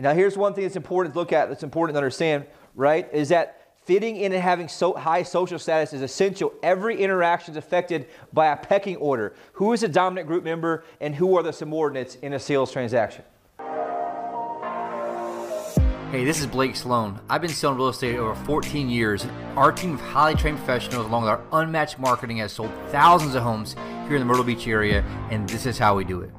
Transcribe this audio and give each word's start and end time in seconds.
Now, 0.00 0.14
here's 0.14 0.36
one 0.36 0.54
thing 0.54 0.64
that's 0.64 0.76
important 0.76 1.14
to 1.14 1.18
look 1.18 1.32
at, 1.32 1.48
that's 1.48 1.62
important 1.62 1.94
to 1.94 1.98
understand, 1.98 2.46
right? 2.74 3.08
Is 3.12 3.28
that 3.30 3.60
fitting 3.84 4.16
in 4.16 4.32
and 4.32 4.42
having 4.42 4.68
so 4.68 4.92
high 4.92 5.22
social 5.22 5.58
status 5.58 5.92
is 5.92 6.02
essential. 6.02 6.52
Every 6.62 7.02
interaction 7.02 7.52
is 7.52 7.56
affected 7.56 8.06
by 8.32 8.46
a 8.46 8.56
pecking 8.56 8.96
order. 8.96 9.34
Who 9.54 9.72
is 9.72 9.80
the 9.80 9.88
dominant 9.88 10.28
group 10.28 10.44
member 10.44 10.84
and 11.00 11.14
who 11.14 11.36
are 11.36 11.42
the 11.42 11.52
subordinates 11.52 12.14
in 12.16 12.32
a 12.32 12.38
sales 12.38 12.72
transaction? 12.72 13.24
Hey, 16.10 16.24
this 16.24 16.40
is 16.40 16.46
Blake 16.46 16.74
Sloan. 16.74 17.20
I've 17.28 17.40
been 17.40 17.50
selling 17.50 17.78
real 17.78 17.88
estate 17.88 18.16
over 18.16 18.34
14 18.44 18.88
years. 18.88 19.26
Our 19.54 19.70
team 19.70 19.94
of 19.94 20.00
highly 20.00 20.34
trained 20.34 20.58
professionals, 20.58 21.06
along 21.06 21.22
with 21.22 21.30
our 21.30 21.42
unmatched 21.52 22.00
marketing, 22.00 22.38
has 22.38 22.52
sold 22.52 22.70
thousands 22.88 23.36
of 23.36 23.42
homes 23.42 23.74
here 24.06 24.16
in 24.16 24.20
the 24.20 24.24
Myrtle 24.24 24.42
Beach 24.42 24.66
area, 24.66 25.04
and 25.30 25.48
this 25.48 25.66
is 25.66 25.78
how 25.78 25.96
we 25.96 26.04
do 26.04 26.20
it. 26.22 26.30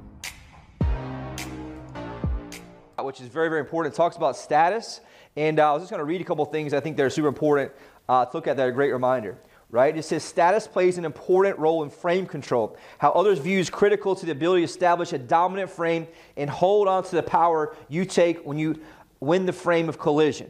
Which 3.11 3.19
is 3.19 3.27
very, 3.27 3.49
very 3.49 3.59
important. 3.59 3.93
It 3.93 3.97
talks 3.97 4.15
about 4.15 4.37
status, 4.37 5.01
and 5.35 5.59
uh, 5.59 5.69
I 5.69 5.73
was 5.73 5.81
just 5.81 5.89
going 5.89 5.99
to 5.99 6.05
read 6.05 6.21
a 6.21 6.23
couple 6.23 6.45
things 6.45 6.73
I 6.73 6.79
think 6.79 6.95
they're 6.95 7.09
super 7.09 7.27
important 7.27 7.73
uh, 8.07 8.23
to 8.23 8.37
look 8.37 8.47
at 8.47 8.55
that 8.55 8.65
are 8.65 8.69
a 8.69 8.71
great 8.71 8.93
reminder. 8.93 9.37
Right? 9.69 9.97
It 9.97 10.03
says 10.03 10.23
status 10.23 10.65
plays 10.65 10.97
an 10.97 11.03
important 11.03 11.59
role 11.59 11.83
in 11.83 11.89
frame 11.89 12.25
control. 12.25 12.77
How 12.99 13.11
others 13.11 13.39
view 13.39 13.59
is 13.59 13.69
critical 13.69 14.15
to 14.15 14.25
the 14.25 14.31
ability 14.31 14.61
to 14.61 14.63
establish 14.63 15.11
a 15.11 15.17
dominant 15.17 15.69
frame 15.69 16.07
and 16.37 16.49
hold 16.49 16.87
on 16.87 17.03
to 17.03 17.11
the 17.13 17.21
power 17.21 17.75
you 17.89 18.05
take 18.05 18.45
when 18.45 18.57
you 18.57 18.79
win 19.19 19.45
the 19.45 19.51
frame 19.51 19.89
of 19.89 19.99
collision. 19.99 20.49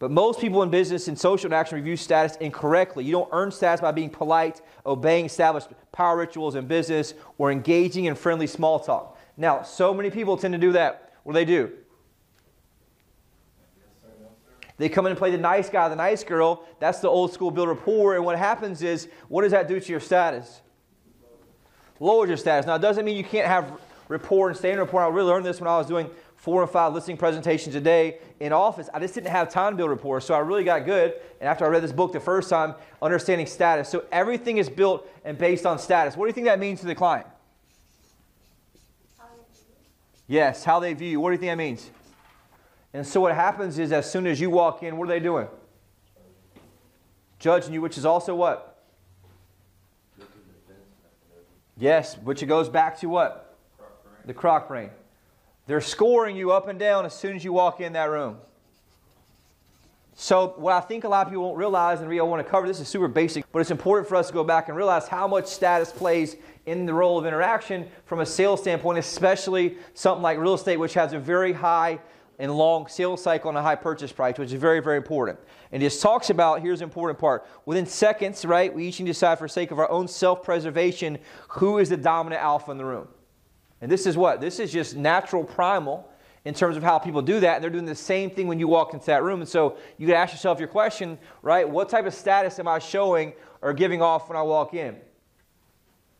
But 0.00 0.10
most 0.10 0.40
people 0.40 0.64
in 0.64 0.70
business 0.70 1.06
and 1.06 1.16
social 1.16 1.46
interaction 1.46 1.76
review 1.76 1.96
status 1.96 2.36
incorrectly. 2.38 3.04
You 3.04 3.12
don't 3.12 3.28
earn 3.30 3.52
status 3.52 3.80
by 3.80 3.92
being 3.92 4.10
polite, 4.10 4.60
obeying 4.84 5.26
established 5.26 5.68
power 5.92 6.16
rituals 6.16 6.56
in 6.56 6.66
business, 6.66 7.14
or 7.38 7.52
engaging 7.52 8.06
in 8.06 8.16
friendly 8.16 8.48
small 8.48 8.80
talk. 8.80 9.16
Now, 9.36 9.62
so 9.62 9.94
many 9.94 10.10
people 10.10 10.36
tend 10.36 10.52
to 10.52 10.58
do 10.58 10.72
that. 10.72 11.05
What 11.26 11.32
do 11.32 11.40
they 11.40 11.44
do? 11.44 11.72
They 14.78 14.88
come 14.88 15.06
in 15.06 15.10
and 15.10 15.18
play 15.18 15.32
the 15.32 15.38
nice 15.38 15.68
guy, 15.68 15.88
the 15.88 15.96
nice 15.96 16.22
girl. 16.22 16.62
That's 16.78 17.00
the 17.00 17.08
old 17.08 17.32
school 17.32 17.50
build 17.50 17.68
rapport. 17.68 18.14
And 18.14 18.24
what 18.24 18.38
happens 18.38 18.80
is, 18.80 19.08
what 19.26 19.42
does 19.42 19.50
that 19.50 19.66
do 19.66 19.80
to 19.80 19.90
your 19.90 19.98
status? 19.98 20.60
Lowers 21.98 22.28
your 22.28 22.36
status. 22.36 22.68
Now, 22.68 22.76
it 22.76 22.78
doesn't 22.80 23.04
mean 23.04 23.16
you 23.16 23.24
can't 23.24 23.48
have 23.48 23.72
rapport 24.06 24.50
and 24.50 24.56
stay 24.56 24.70
in 24.70 24.78
rapport. 24.78 25.02
I 25.02 25.08
really 25.08 25.26
learned 25.26 25.44
this 25.44 25.58
when 25.60 25.66
I 25.66 25.76
was 25.76 25.88
doing 25.88 26.08
four 26.36 26.62
or 26.62 26.66
five 26.68 26.94
listing 26.94 27.16
presentations 27.16 27.74
a 27.74 27.80
day 27.80 28.18
in 28.38 28.52
office. 28.52 28.88
I 28.94 29.00
just 29.00 29.14
didn't 29.14 29.30
have 29.30 29.50
time 29.50 29.72
to 29.72 29.76
build 29.76 29.90
rapport. 29.90 30.20
So 30.20 30.32
I 30.32 30.38
really 30.38 30.62
got 30.62 30.84
good. 30.84 31.14
And 31.40 31.48
after 31.48 31.64
I 31.64 31.68
read 31.70 31.82
this 31.82 31.90
book 31.90 32.12
the 32.12 32.20
first 32.20 32.48
time, 32.48 32.76
understanding 33.02 33.48
status. 33.48 33.88
So 33.88 34.04
everything 34.12 34.58
is 34.58 34.70
built 34.70 35.10
and 35.24 35.36
based 35.36 35.66
on 35.66 35.80
status. 35.80 36.16
What 36.16 36.26
do 36.26 36.28
you 36.28 36.34
think 36.34 36.46
that 36.46 36.60
means 36.60 36.78
to 36.82 36.86
the 36.86 36.94
client? 36.94 37.26
Yes, 40.26 40.64
how 40.64 40.80
they 40.80 40.92
view 40.94 41.08
you. 41.08 41.20
What 41.20 41.30
do 41.30 41.34
you 41.34 41.38
think 41.38 41.52
that 41.52 41.58
means? 41.58 41.90
And 42.92 43.06
so 43.06 43.20
what 43.20 43.34
happens 43.34 43.78
is 43.78 43.92
as 43.92 44.10
soon 44.10 44.26
as 44.26 44.40
you 44.40 44.50
walk 44.50 44.82
in, 44.82 44.96
what 44.96 45.04
are 45.04 45.12
they 45.12 45.20
doing? 45.20 45.48
Judging 47.38 47.74
you, 47.74 47.80
which 47.80 47.98
is 47.98 48.04
also 48.04 48.34
what? 48.34 48.84
Yes, 51.76 52.16
which 52.18 52.42
it 52.42 52.46
goes 52.46 52.68
back 52.68 52.98
to 53.00 53.08
what? 53.08 53.56
The 54.24 54.34
crock 54.34 54.68
brain. 54.68 54.90
They're 55.66 55.80
scoring 55.80 56.36
you 56.36 56.52
up 56.52 56.68
and 56.68 56.78
down 56.78 57.04
as 57.04 57.14
soon 57.14 57.36
as 57.36 57.44
you 57.44 57.52
walk 57.52 57.80
in 57.80 57.92
that 57.92 58.08
room. 58.08 58.38
So, 60.14 60.54
what 60.56 60.72
I 60.72 60.80
think 60.80 61.04
a 61.04 61.08
lot 61.08 61.26
of 61.26 61.30
people 61.30 61.44
won't 61.44 61.58
realize, 61.58 62.00
and 62.00 62.08
we 62.08 62.18
I 62.18 62.22
want 62.22 62.44
to 62.44 62.50
cover 62.50 62.66
this 62.66 62.80
is 62.80 62.88
super 62.88 63.08
basic, 63.08 63.44
but 63.52 63.58
it's 63.58 63.70
important 63.70 64.08
for 64.08 64.16
us 64.16 64.28
to 64.28 64.32
go 64.32 64.42
back 64.42 64.68
and 64.68 64.76
realize 64.76 65.06
how 65.06 65.28
much 65.28 65.46
status 65.46 65.92
plays 65.92 66.36
in 66.66 66.84
the 66.84 66.92
role 66.92 67.18
of 67.18 67.24
interaction 67.26 67.88
from 68.04 68.20
a 68.20 68.26
sales 68.26 68.60
standpoint, 68.60 68.98
especially 68.98 69.78
something 69.94 70.22
like 70.22 70.38
real 70.38 70.54
estate, 70.54 70.76
which 70.76 70.94
has 70.94 71.12
a 71.12 71.18
very 71.18 71.52
high 71.52 71.98
and 72.38 72.54
long 72.54 72.86
sales 72.88 73.22
cycle 73.22 73.48
and 73.48 73.56
a 73.56 73.62
high 73.62 73.74
purchase 73.74 74.12
price, 74.12 74.38
which 74.38 74.52
is 74.52 74.60
very, 74.60 74.80
very 74.80 74.96
important. 74.96 75.38
And 75.72 75.82
just 75.82 76.02
talks 76.02 76.28
about 76.28 76.60
here's 76.60 76.80
the 76.80 76.84
important 76.84 77.18
part. 77.18 77.46
Within 77.64 77.86
seconds, 77.86 78.44
right, 78.44 78.72
we 78.74 78.86
each 78.86 79.00
need 79.00 79.06
to 79.06 79.12
decide 79.12 79.38
for 79.38 79.48
sake 79.48 79.70
of 79.70 79.78
our 79.78 79.90
own 79.90 80.06
self 80.08 80.42
preservation 80.42 81.18
who 81.48 81.78
is 81.78 81.88
the 81.88 81.96
dominant 81.96 82.42
alpha 82.42 82.70
in 82.70 82.78
the 82.78 82.84
room. 82.84 83.08
And 83.80 83.90
this 83.90 84.06
is 84.06 84.16
what? 84.16 84.40
This 84.40 84.58
is 84.58 84.72
just 84.72 84.96
natural 84.96 85.44
primal 85.44 86.08
in 86.44 86.54
terms 86.54 86.76
of 86.76 86.82
how 86.82 86.98
people 86.98 87.22
do 87.22 87.40
that. 87.40 87.56
And 87.56 87.62
they're 87.62 87.70
doing 87.70 87.84
the 87.84 87.94
same 87.94 88.30
thing 88.30 88.46
when 88.46 88.58
you 88.58 88.68
walk 88.68 88.94
into 88.94 89.06
that 89.06 89.22
room. 89.22 89.40
And 89.40 89.48
so 89.48 89.76
you 89.98 90.06
can 90.06 90.16
ask 90.16 90.32
yourself 90.32 90.58
your 90.58 90.68
question, 90.68 91.18
right? 91.42 91.68
What 91.68 91.88
type 91.88 92.06
of 92.06 92.14
status 92.14 92.58
am 92.58 92.68
I 92.68 92.78
showing 92.78 93.32
or 93.62 93.72
giving 93.72 94.02
off 94.02 94.28
when 94.28 94.36
I 94.36 94.42
walk 94.42 94.74
in? 94.74 94.96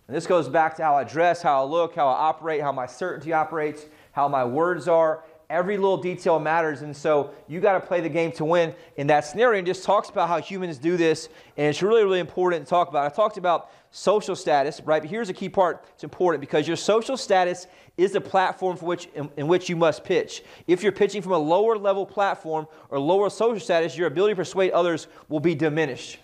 And 0.08 0.16
this 0.16 0.26
goes 0.26 0.48
back 0.48 0.76
to 0.76 0.84
how 0.84 0.94
I 0.94 1.04
dress, 1.04 1.42
how 1.42 1.62
I 1.62 1.64
look, 1.64 1.96
how 1.96 2.08
I 2.08 2.28
operate, 2.28 2.60
how 2.60 2.70
my 2.70 2.86
certainty 2.86 3.32
operates, 3.32 3.86
how 4.12 4.28
my 4.28 4.44
words 4.44 4.86
are, 4.86 5.24
every 5.50 5.76
little 5.76 5.96
detail 5.96 6.38
matters. 6.38 6.82
And 6.82 6.96
so 6.96 7.34
you 7.48 7.60
got 7.60 7.72
to 7.72 7.80
play 7.80 8.00
the 8.00 8.08
game 8.08 8.30
to 8.32 8.44
win 8.44 8.72
in 8.96 9.08
that 9.08 9.20
scenario. 9.24 9.58
And 9.58 9.66
just 9.66 9.84
talks 9.84 10.08
about 10.08 10.28
how 10.28 10.40
humans 10.40 10.78
do 10.78 10.96
this. 10.96 11.28
And 11.56 11.66
it's 11.66 11.82
really, 11.82 12.04
really 12.04 12.20
important 12.20 12.64
to 12.64 12.70
talk 12.70 12.88
about. 12.88 13.10
I 13.10 13.14
talked 13.14 13.36
about 13.36 13.70
social 13.90 14.36
status, 14.36 14.80
right? 14.84 15.02
But 15.02 15.10
here's 15.10 15.28
a 15.28 15.34
key 15.34 15.48
part. 15.48 15.84
It's 15.94 16.04
important 16.04 16.40
because 16.40 16.68
your 16.68 16.76
social 16.76 17.16
status 17.16 17.66
is 17.96 18.12
the 18.12 18.20
platform 18.20 18.76
for 18.76 18.86
which, 18.86 19.06
in, 19.14 19.28
in 19.36 19.48
which 19.48 19.68
you 19.68 19.74
must 19.74 20.04
pitch. 20.04 20.44
If 20.68 20.84
you're 20.84 20.92
pitching 20.92 21.20
from 21.20 21.32
a 21.32 21.38
lower 21.38 21.76
level 21.76 22.06
platform 22.06 22.68
or 22.90 23.00
lower 23.00 23.28
social 23.28 23.58
status, 23.58 23.96
your 23.96 24.06
ability 24.06 24.34
to 24.34 24.36
persuade 24.36 24.70
others 24.70 25.08
will 25.28 25.40
be 25.40 25.56
diminished. 25.56 26.18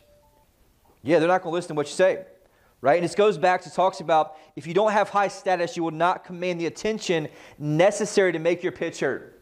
Yeah, 1.03 1.19
they're 1.19 1.27
not 1.27 1.43
going 1.43 1.51
to 1.51 1.55
listen 1.55 1.71
to 1.71 1.75
what 1.75 1.87
you 1.89 1.95
say 1.95 2.27
right? 2.83 2.97
And 2.97 3.05
this 3.05 3.15
goes 3.15 3.39
back 3.39 3.63
to 3.63 3.71
talks 3.73 4.01
about 4.01 4.37
if 4.55 4.67
you 4.67 4.75
don't 4.75 4.93
have 4.93 5.09
high 5.09 5.29
status, 5.29 5.77
you 5.77 5.85
will 5.85 5.93
not 5.93 6.25
command 6.25 6.61
the 6.61 6.67
attention 6.67 7.29
necessary 7.59 8.33
to 8.33 8.39
make 8.39 8.63
your 8.63 8.73
pitch 8.73 9.01
heard. 9.01 9.33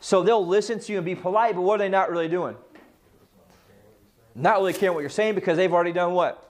So 0.00 0.22
they'll 0.22 0.46
listen 0.46 0.78
to 0.80 0.92
you 0.92 0.98
and 0.98 1.04
be 1.04 1.14
polite, 1.14 1.54
but 1.54 1.62
what 1.62 1.76
are 1.76 1.84
they 1.84 1.88
not 1.88 2.10
really 2.10 2.28
doing? 2.28 2.56
Not 4.34 4.56
really 4.56 4.72
caring 4.72 4.94
what 4.94 5.00
you're 5.00 5.08
saying 5.08 5.34
because 5.34 5.56
they've 5.56 5.72
already 5.72 5.92
done 5.92 6.12
what? 6.12 6.46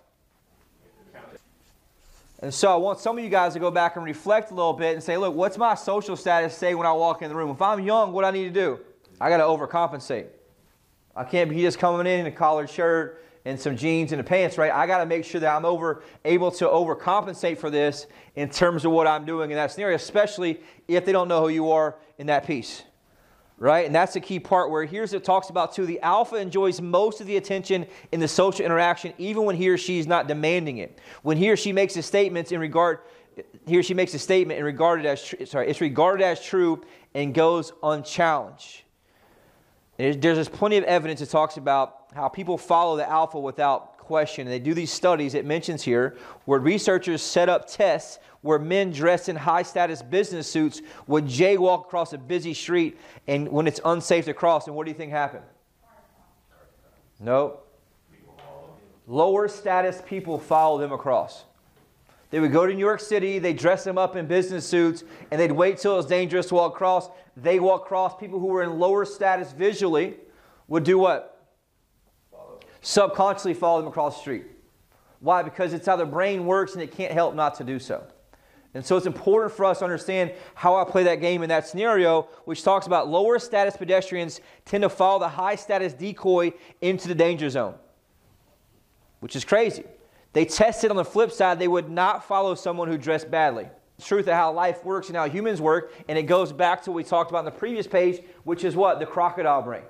And 2.42 2.54
so 2.54 2.72
I 2.72 2.76
want 2.76 3.00
some 3.00 3.18
of 3.18 3.24
you 3.24 3.28
guys 3.28 3.52
to 3.52 3.58
go 3.58 3.70
back 3.70 3.96
and 3.96 4.04
reflect 4.04 4.50
a 4.50 4.54
little 4.54 4.72
bit 4.72 4.94
and 4.94 5.02
say, 5.02 5.18
look, 5.18 5.34
what's 5.34 5.58
my 5.58 5.74
social 5.74 6.16
status 6.16 6.56
say 6.56 6.74
when 6.74 6.86
I 6.86 6.92
walk 6.92 7.20
in 7.20 7.28
the 7.28 7.34
room? 7.34 7.50
If 7.50 7.60
I'm 7.60 7.84
young, 7.84 8.12
what 8.12 8.22
do 8.22 8.28
I 8.28 8.30
need 8.30 8.44
to 8.44 8.50
do? 8.50 8.80
I 9.20 9.28
got 9.28 9.38
to 9.38 9.42
overcompensate. 9.42 10.28
I 11.14 11.24
can't 11.24 11.50
be 11.50 11.60
just 11.60 11.78
coming 11.78 12.06
in 12.06 12.20
in 12.20 12.26
a 12.26 12.30
collared 12.30 12.70
shirt 12.70 13.22
and 13.44 13.58
some 13.58 13.76
jeans 13.76 14.12
and 14.12 14.18
the 14.18 14.24
pants, 14.24 14.58
right? 14.58 14.72
I 14.72 14.86
got 14.86 14.98
to 14.98 15.06
make 15.06 15.24
sure 15.24 15.40
that 15.40 15.54
I'm 15.54 15.64
over 15.64 16.02
able 16.24 16.50
to 16.52 16.66
overcompensate 16.66 17.58
for 17.58 17.70
this 17.70 18.06
in 18.34 18.50
terms 18.50 18.84
of 18.84 18.92
what 18.92 19.06
I'm 19.06 19.24
doing 19.24 19.50
in 19.50 19.56
that 19.56 19.72
scenario, 19.72 19.96
especially 19.96 20.60
if 20.88 21.04
they 21.04 21.12
don't 21.12 21.28
know 21.28 21.40
who 21.42 21.48
you 21.48 21.72
are 21.72 21.96
in 22.18 22.26
that 22.26 22.46
piece. 22.46 22.82
Right? 23.58 23.84
And 23.84 23.94
that's 23.94 24.14
the 24.14 24.20
key 24.20 24.40
part 24.40 24.70
where 24.70 24.86
here's 24.86 25.12
it 25.12 25.22
talks 25.22 25.50
about 25.50 25.74
too. 25.74 25.84
The 25.84 26.00
alpha 26.00 26.36
enjoys 26.36 26.80
most 26.80 27.20
of 27.20 27.26
the 27.26 27.36
attention 27.36 27.86
in 28.10 28.18
the 28.18 28.28
social 28.28 28.64
interaction, 28.64 29.12
even 29.18 29.44
when 29.44 29.54
he 29.54 29.68
or 29.68 29.76
she 29.76 29.98
is 29.98 30.06
not 30.06 30.28
demanding 30.28 30.78
it. 30.78 30.98
When 31.22 31.36
he 31.36 31.50
or 31.50 31.56
she 31.56 31.72
makes 31.72 31.94
a 31.96 32.02
statement 32.02 32.52
in 32.52 32.60
regard, 32.60 33.00
he 33.66 33.76
or 33.76 33.82
she 33.82 33.92
makes 33.92 34.14
a 34.14 34.18
statement 34.18 34.56
and 34.56 34.64
regarded 34.64 35.04
as 35.04 35.34
sorry, 35.44 35.68
it's 35.68 35.82
regarded 35.82 36.24
as 36.24 36.42
true 36.42 36.82
and 37.14 37.34
goes 37.34 37.72
unchallenged. 37.82 38.82
There's, 39.98 40.16
there's 40.16 40.48
plenty 40.48 40.78
of 40.78 40.84
evidence 40.84 41.20
that 41.20 41.28
talks 41.28 41.58
about 41.58 41.99
how 42.14 42.28
people 42.28 42.58
follow 42.58 42.96
the 42.96 43.08
alpha 43.08 43.38
without 43.38 43.98
question. 43.98 44.46
And 44.46 44.52
they 44.52 44.58
do 44.58 44.74
these 44.74 44.92
studies, 44.92 45.34
it 45.34 45.44
mentions 45.44 45.82
here, 45.82 46.16
where 46.44 46.58
researchers 46.58 47.22
set 47.22 47.48
up 47.48 47.68
tests 47.68 48.18
where 48.42 48.58
men 48.58 48.90
dressed 48.90 49.28
in 49.28 49.36
high 49.36 49.62
status 49.62 50.02
business 50.02 50.50
suits 50.50 50.80
would 51.06 51.26
jaywalk 51.26 51.86
across 51.86 52.12
a 52.12 52.18
busy 52.18 52.54
street 52.54 52.98
and 53.26 53.48
when 53.48 53.66
it's 53.66 53.80
unsafe 53.84 54.24
to 54.24 54.34
cross. 54.34 54.66
And 54.66 54.74
what 54.74 54.86
do 54.86 54.90
you 54.90 54.96
think 54.96 55.12
happened? 55.12 55.44
No. 57.20 57.60
Lower 59.06 59.48
status 59.48 60.02
people 60.06 60.38
follow 60.38 60.78
them 60.78 60.92
across. 60.92 61.44
They 62.30 62.38
would 62.38 62.52
go 62.52 62.64
to 62.64 62.72
New 62.72 62.78
York 62.78 63.00
City, 63.00 63.40
they 63.40 63.52
dress 63.52 63.82
them 63.82 63.98
up 63.98 64.14
in 64.14 64.26
business 64.26 64.66
suits, 64.66 65.02
and 65.30 65.40
they'd 65.40 65.50
wait 65.50 65.78
till 65.78 65.94
it 65.94 65.96
was 65.96 66.06
dangerous 66.06 66.46
to 66.46 66.54
walk 66.54 66.74
across. 66.74 67.10
They 67.36 67.58
walk 67.58 67.82
across. 67.82 68.18
People 68.18 68.38
who 68.38 68.46
were 68.46 68.62
in 68.62 68.78
lower 68.78 69.04
status 69.04 69.52
visually 69.52 70.14
would 70.68 70.84
do 70.84 70.98
what? 70.98 71.29
Subconsciously 72.80 73.54
follow 73.54 73.80
them 73.80 73.88
across 73.88 74.16
the 74.16 74.20
street. 74.20 74.46
Why? 75.20 75.42
Because 75.42 75.72
it's 75.72 75.86
how 75.86 75.96
the 75.96 76.06
brain 76.06 76.46
works 76.46 76.74
and 76.74 76.82
it 76.82 76.92
can't 76.92 77.12
help 77.12 77.34
not 77.34 77.54
to 77.56 77.64
do 77.64 77.78
so. 77.78 78.04
And 78.72 78.86
so 78.86 78.96
it's 78.96 79.06
important 79.06 79.52
for 79.52 79.64
us 79.64 79.80
to 79.80 79.84
understand 79.84 80.32
how 80.54 80.76
I 80.76 80.84
play 80.84 81.02
that 81.04 81.16
game 81.16 81.42
in 81.42 81.48
that 81.48 81.66
scenario, 81.66 82.28
which 82.44 82.62
talks 82.62 82.86
about 82.86 83.08
lower 83.08 83.38
status 83.38 83.76
pedestrians 83.76 84.40
tend 84.64 84.82
to 84.82 84.88
follow 84.88 85.18
the 85.18 85.28
high 85.28 85.56
status 85.56 85.92
decoy 85.92 86.52
into 86.80 87.08
the 87.08 87.14
danger 87.14 87.50
zone, 87.50 87.74
which 89.18 89.34
is 89.34 89.44
crazy. 89.44 89.84
They 90.32 90.44
tested 90.44 90.90
on 90.90 90.96
the 90.96 91.04
flip 91.04 91.32
side, 91.32 91.58
they 91.58 91.66
would 91.66 91.90
not 91.90 92.24
follow 92.24 92.54
someone 92.54 92.86
who 92.86 92.96
dressed 92.96 93.28
badly. 93.28 93.68
The 93.96 94.02
truth 94.04 94.28
of 94.28 94.34
how 94.34 94.52
life 94.52 94.84
works 94.84 95.08
and 95.08 95.16
how 95.16 95.28
humans 95.28 95.60
work, 95.60 95.92
and 96.08 96.16
it 96.16 96.22
goes 96.22 96.52
back 96.52 96.82
to 96.84 96.90
what 96.92 96.96
we 96.96 97.04
talked 97.04 97.30
about 97.30 97.40
in 97.40 97.44
the 97.46 97.50
previous 97.50 97.88
page, 97.88 98.22
which 98.44 98.62
is 98.62 98.76
what? 98.76 99.00
The 99.00 99.06
crocodile 99.06 99.62
brain. 99.62 99.82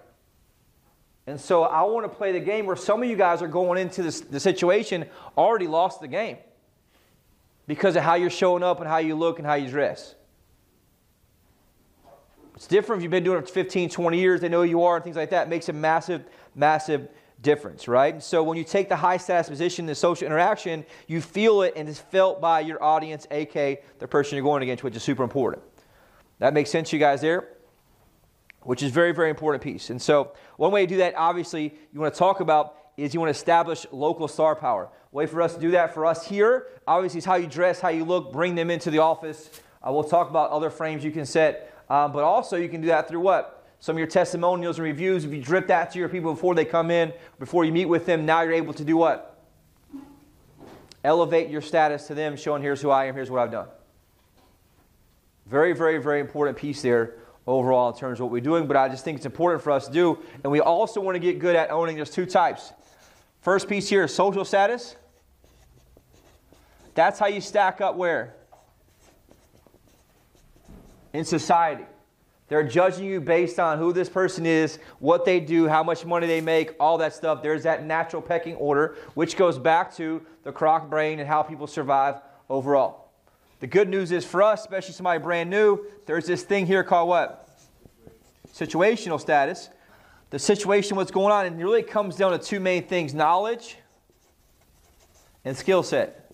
And 1.31 1.41
so 1.41 1.62
I 1.62 1.82
want 1.82 2.05
to 2.05 2.09
play 2.09 2.32
the 2.32 2.41
game 2.41 2.67
where 2.67 2.75
some 2.75 3.03
of 3.03 3.09
you 3.09 3.15
guys 3.15 3.41
are 3.41 3.49
going 3.49 3.79
into 3.79 4.03
this, 4.03 4.21
the 4.21 4.41
situation 4.41 5.06
already 5.38 5.69
lost 5.69 6.00
the 6.00 6.09
game 6.09 6.38
because 7.69 7.94
of 7.94 8.03
how 8.03 8.17
you're 8.17 8.31
showing 8.31 8.65
up 8.65 8.81
and 8.81 8.88
how 8.88 8.99
you 8.99 9.15
look 9.15 9.38
and 9.38 9.47
how 9.47 9.55
you 9.55 9.71
dress. 9.71 10.17
It's 12.56 12.67
different 12.67 12.99
if 12.99 13.05
you've 13.05 13.12
been 13.12 13.23
doing 13.23 13.38
it 13.38 13.47
for 13.47 13.55
15, 13.55 13.91
20 13.91 14.19
years, 14.19 14.41
they 14.41 14.49
know 14.49 14.62
you 14.62 14.82
are 14.82 14.97
and 14.97 15.05
things 15.05 15.15
like 15.15 15.31
that. 15.31 15.47
It 15.47 15.50
makes 15.50 15.69
a 15.69 15.73
massive, 15.73 16.25
massive 16.56 17.09
difference, 17.43 17.87
right? 17.87 18.12
And 18.12 18.23
So 18.23 18.43
when 18.43 18.59
you 18.59 18.65
take 18.65 18.88
the 18.88 18.97
high 18.97 19.17
status 19.17 19.49
position 19.49 19.85
in 19.85 19.87
the 19.87 19.94
social 19.94 20.27
interaction, 20.27 20.85
you 21.06 21.21
feel 21.21 21.62
it 21.62 21.75
and 21.77 21.88
it's 21.88 22.00
felt 22.00 22.41
by 22.41 22.59
your 22.59 22.82
audience, 22.82 23.29
aka 23.31 23.81
the 24.00 24.09
person 24.09 24.35
you're 24.37 24.44
going 24.44 24.65
against, 24.65 24.82
which 24.82 24.97
is 24.97 25.05
super 25.05 25.23
important. 25.23 25.62
That 26.41 26.55
makes 26.55 26.71
sense, 26.71 26.93
you 26.93 26.99
guys 26.99 27.21
there? 27.21 27.50
Which 28.62 28.82
is 28.82 28.92
very, 28.92 29.12
very 29.12 29.30
important 29.30 29.62
piece. 29.62 29.90
And 29.90 30.00
so 30.00 30.32
one 30.56 30.70
way 30.70 30.82
to 30.82 30.86
do 30.86 30.96
that, 30.98 31.14
obviously, 31.16 31.74
you 31.92 32.00
want 32.00 32.12
to 32.12 32.18
talk 32.18 32.40
about 32.40 32.76
is 32.96 33.14
you 33.14 33.20
want 33.20 33.34
to 33.34 33.38
establish 33.38 33.86
local 33.90 34.28
star 34.28 34.54
power. 34.54 34.90
Way 35.12 35.26
for 35.26 35.40
us 35.40 35.54
to 35.54 35.60
do 35.60 35.70
that 35.70 35.94
for 35.94 36.04
us 36.04 36.26
here, 36.26 36.66
obviously, 36.86 37.18
is 37.18 37.24
how 37.24 37.36
you 37.36 37.46
dress, 37.46 37.80
how 37.80 37.88
you 37.88 38.04
look, 38.04 38.32
bring 38.32 38.54
them 38.54 38.70
into 38.70 38.90
the 38.90 38.98
office. 38.98 39.50
Uh, 39.82 39.92
we'll 39.92 40.04
talk 40.04 40.28
about 40.28 40.50
other 40.50 40.68
frames 40.68 41.02
you 41.02 41.10
can 41.10 41.24
set, 41.24 41.74
um, 41.88 42.12
but 42.12 42.22
also 42.22 42.56
you 42.56 42.68
can 42.68 42.82
do 42.82 42.88
that 42.88 43.08
through 43.08 43.20
what? 43.20 43.60
some 43.80 43.96
of 43.96 43.98
your 43.98 44.06
testimonials 44.06 44.78
and 44.78 44.84
reviews, 44.84 45.24
if 45.24 45.32
you 45.32 45.42
drip 45.42 45.66
that 45.68 45.90
to 45.90 45.98
your 45.98 46.08
people 46.08 46.34
before 46.34 46.54
they 46.54 46.66
come 46.66 46.90
in, 46.90 47.12
before 47.38 47.64
you 47.64 47.72
meet 47.72 47.86
with 47.86 48.04
them, 48.04 48.26
now 48.26 48.42
you're 48.42 48.52
able 48.52 48.74
to 48.74 48.84
do 48.84 48.96
what? 48.96 49.38
Elevate 51.02 51.48
your 51.48 51.62
status 51.62 52.06
to 52.06 52.14
them, 52.14 52.36
showing 52.36 52.62
here's 52.62 52.82
who 52.82 52.90
I 52.90 53.06
am, 53.06 53.14
here's 53.14 53.30
what 53.30 53.40
I've 53.40 53.50
done. 53.50 53.68
Very, 55.46 55.72
very, 55.72 55.96
very 55.96 56.20
important 56.20 56.58
piece 56.58 56.82
there 56.82 57.14
overall 57.50 57.93
in 57.93 57.99
terms 57.99 58.20
of 58.20 58.25
what 58.25 58.32
we're 58.32 58.41
doing, 58.41 58.67
but 58.67 58.76
I 58.76 58.88
just 58.88 59.05
think 59.05 59.17
it's 59.17 59.26
important 59.26 59.62
for 59.62 59.73
us 59.73 59.87
to 59.87 59.93
do. 59.93 60.19
And 60.43 60.52
we 60.52 60.61
also 60.61 61.00
want 61.00 61.17
to 61.17 61.19
get 61.19 61.38
good 61.38 61.56
at 61.56 61.70
owning 61.70 61.97
there's 61.97 62.11
two 62.11 62.26
types. 62.26 62.73
First 63.41 63.69
piece 63.69 63.88
here 63.88 64.05
is 64.05 64.14
social 64.14 64.44
status. 64.44 64.97
That's 66.94 67.19
how 67.19 67.26
you 67.26 67.41
stack 67.41 67.81
up 67.81 67.97
where? 67.97 68.35
In 71.12 71.25
society. 71.25 71.85
They're 72.49 72.64
judging 72.64 73.05
you 73.05 73.20
based 73.20 73.61
on 73.61 73.79
who 73.79 73.93
this 73.93 74.08
person 74.08 74.44
is, 74.44 74.81
what 74.99 75.25
they 75.25 75.38
do, 75.38 75.69
how 75.69 75.85
much 75.85 76.05
money 76.05 76.26
they 76.26 76.41
make, 76.41 76.75
all 76.81 76.99
that 76.99 77.14
stuff. 77.14 77.43
There's 77.43 77.62
that 77.62 77.85
natural 77.85 78.20
pecking 78.20 78.56
order, 78.56 78.96
which 79.14 79.37
goes 79.37 79.56
back 79.56 79.94
to 79.96 80.20
the 80.43 80.50
croc 80.50 80.91
brain 80.91 81.20
and 81.20 81.29
how 81.29 81.43
people 81.43 81.69
survive 81.69 82.17
overall. 82.49 83.09
The 83.60 83.66
good 83.66 83.88
news 83.88 84.10
is 84.10 84.24
for 84.24 84.42
us, 84.42 84.60
especially 84.60 84.94
somebody 84.94 85.22
brand 85.22 85.50
new, 85.50 85.84
there's 86.06 86.26
this 86.26 86.42
thing 86.42 86.66
here 86.66 86.82
called 86.82 87.08
what? 87.08 87.48
Situational 88.52 89.20
status. 89.20 89.68
The 90.30 90.38
situation, 90.38 90.96
what's 90.96 91.10
going 91.10 91.32
on, 91.32 91.46
and 91.46 91.60
it 91.60 91.64
really 91.64 91.82
comes 91.82 92.16
down 92.16 92.32
to 92.32 92.38
two 92.38 92.60
main 92.60 92.86
things 92.86 93.14
knowledge 93.14 93.76
and 95.44 95.56
skill 95.56 95.82
set. 95.82 96.32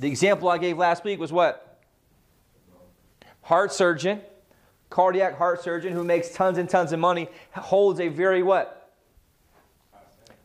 The 0.00 0.08
example 0.08 0.48
I 0.48 0.58
gave 0.58 0.76
last 0.76 1.04
week 1.04 1.18
was 1.18 1.32
what? 1.32 1.66
heart 3.46 3.72
surgeon, 3.72 4.20
cardiac 4.90 5.38
heart 5.38 5.62
surgeon 5.62 5.92
who 5.92 6.02
makes 6.02 6.30
tons 6.34 6.58
and 6.58 6.68
tons 6.68 6.92
of 6.92 6.98
money, 6.98 7.28
holds 7.52 8.00
a 8.00 8.08
very 8.08 8.42
what? 8.42 8.92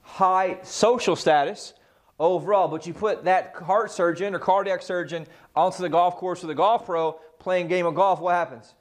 High 0.03 0.59
social 0.61 1.15
status 1.15 1.73
overall. 2.21 2.68
But 2.68 2.88
you 2.88 2.94
put 2.94 3.25
that 3.25 3.56
heart 3.56 3.91
surgeon 3.91 4.33
or 4.35 4.39
cardiac 4.39 4.81
surgeon 4.81 5.27
onto 5.56 5.81
the 5.81 5.89
golf 5.89 6.15
course 6.15 6.41
with 6.41 6.51
a 6.51 6.56
golf 6.56 6.85
pro 6.85 7.13
playing 7.39 7.68
game 7.68 7.85
of 7.85 7.95
golf, 7.95 8.19
what 8.19 8.35
happens? 8.35 8.73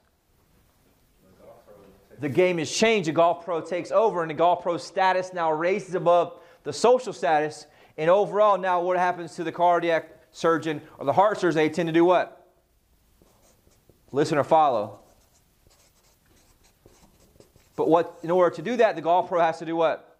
The 2.19 2.29
game 2.29 2.59
is 2.59 2.71
changed. 2.71 3.09
The 3.09 3.13
golf 3.13 3.43
pro 3.43 3.61
takes 3.61 3.91
over, 3.91 4.21
and 4.21 4.29
the 4.29 4.35
golf 4.35 4.61
pro 4.61 4.77
status 4.77 5.33
now 5.33 5.51
raises 5.51 5.95
above 5.95 6.39
the 6.63 6.71
social 6.71 7.13
status. 7.13 7.65
And 7.97 8.09
overall, 8.09 8.57
now 8.57 8.81
what 8.81 8.97
happens 8.97 9.35
to 9.35 9.43
the 9.43 9.51
cardiac 9.51 10.17
surgeon 10.31 10.81
or 10.99 11.05
the 11.05 11.13
heart 11.13 11.39
surgeon? 11.39 11.57
They 11.57 11.69
tend 11.69 11.87
to 11.87 11.93
do 11.93 12.05
what? 12.05 12.41
listen 14.11 14.37
or 14.37 14.43
follow. 14.43 14.99
But 17.75 17.89
what 17.89 18.19
in 18.23 18.31
order 18.31 18.55
to 18.55 18.61
do 18.61 18.77
that, 18.77 18.95
the 18.95 19.01
golf 19.01 19.29
pro 19.29 19.39
has 19.39 19.59
to 19.59 19.65
do 19.65 19.75
what? 19.75 20.10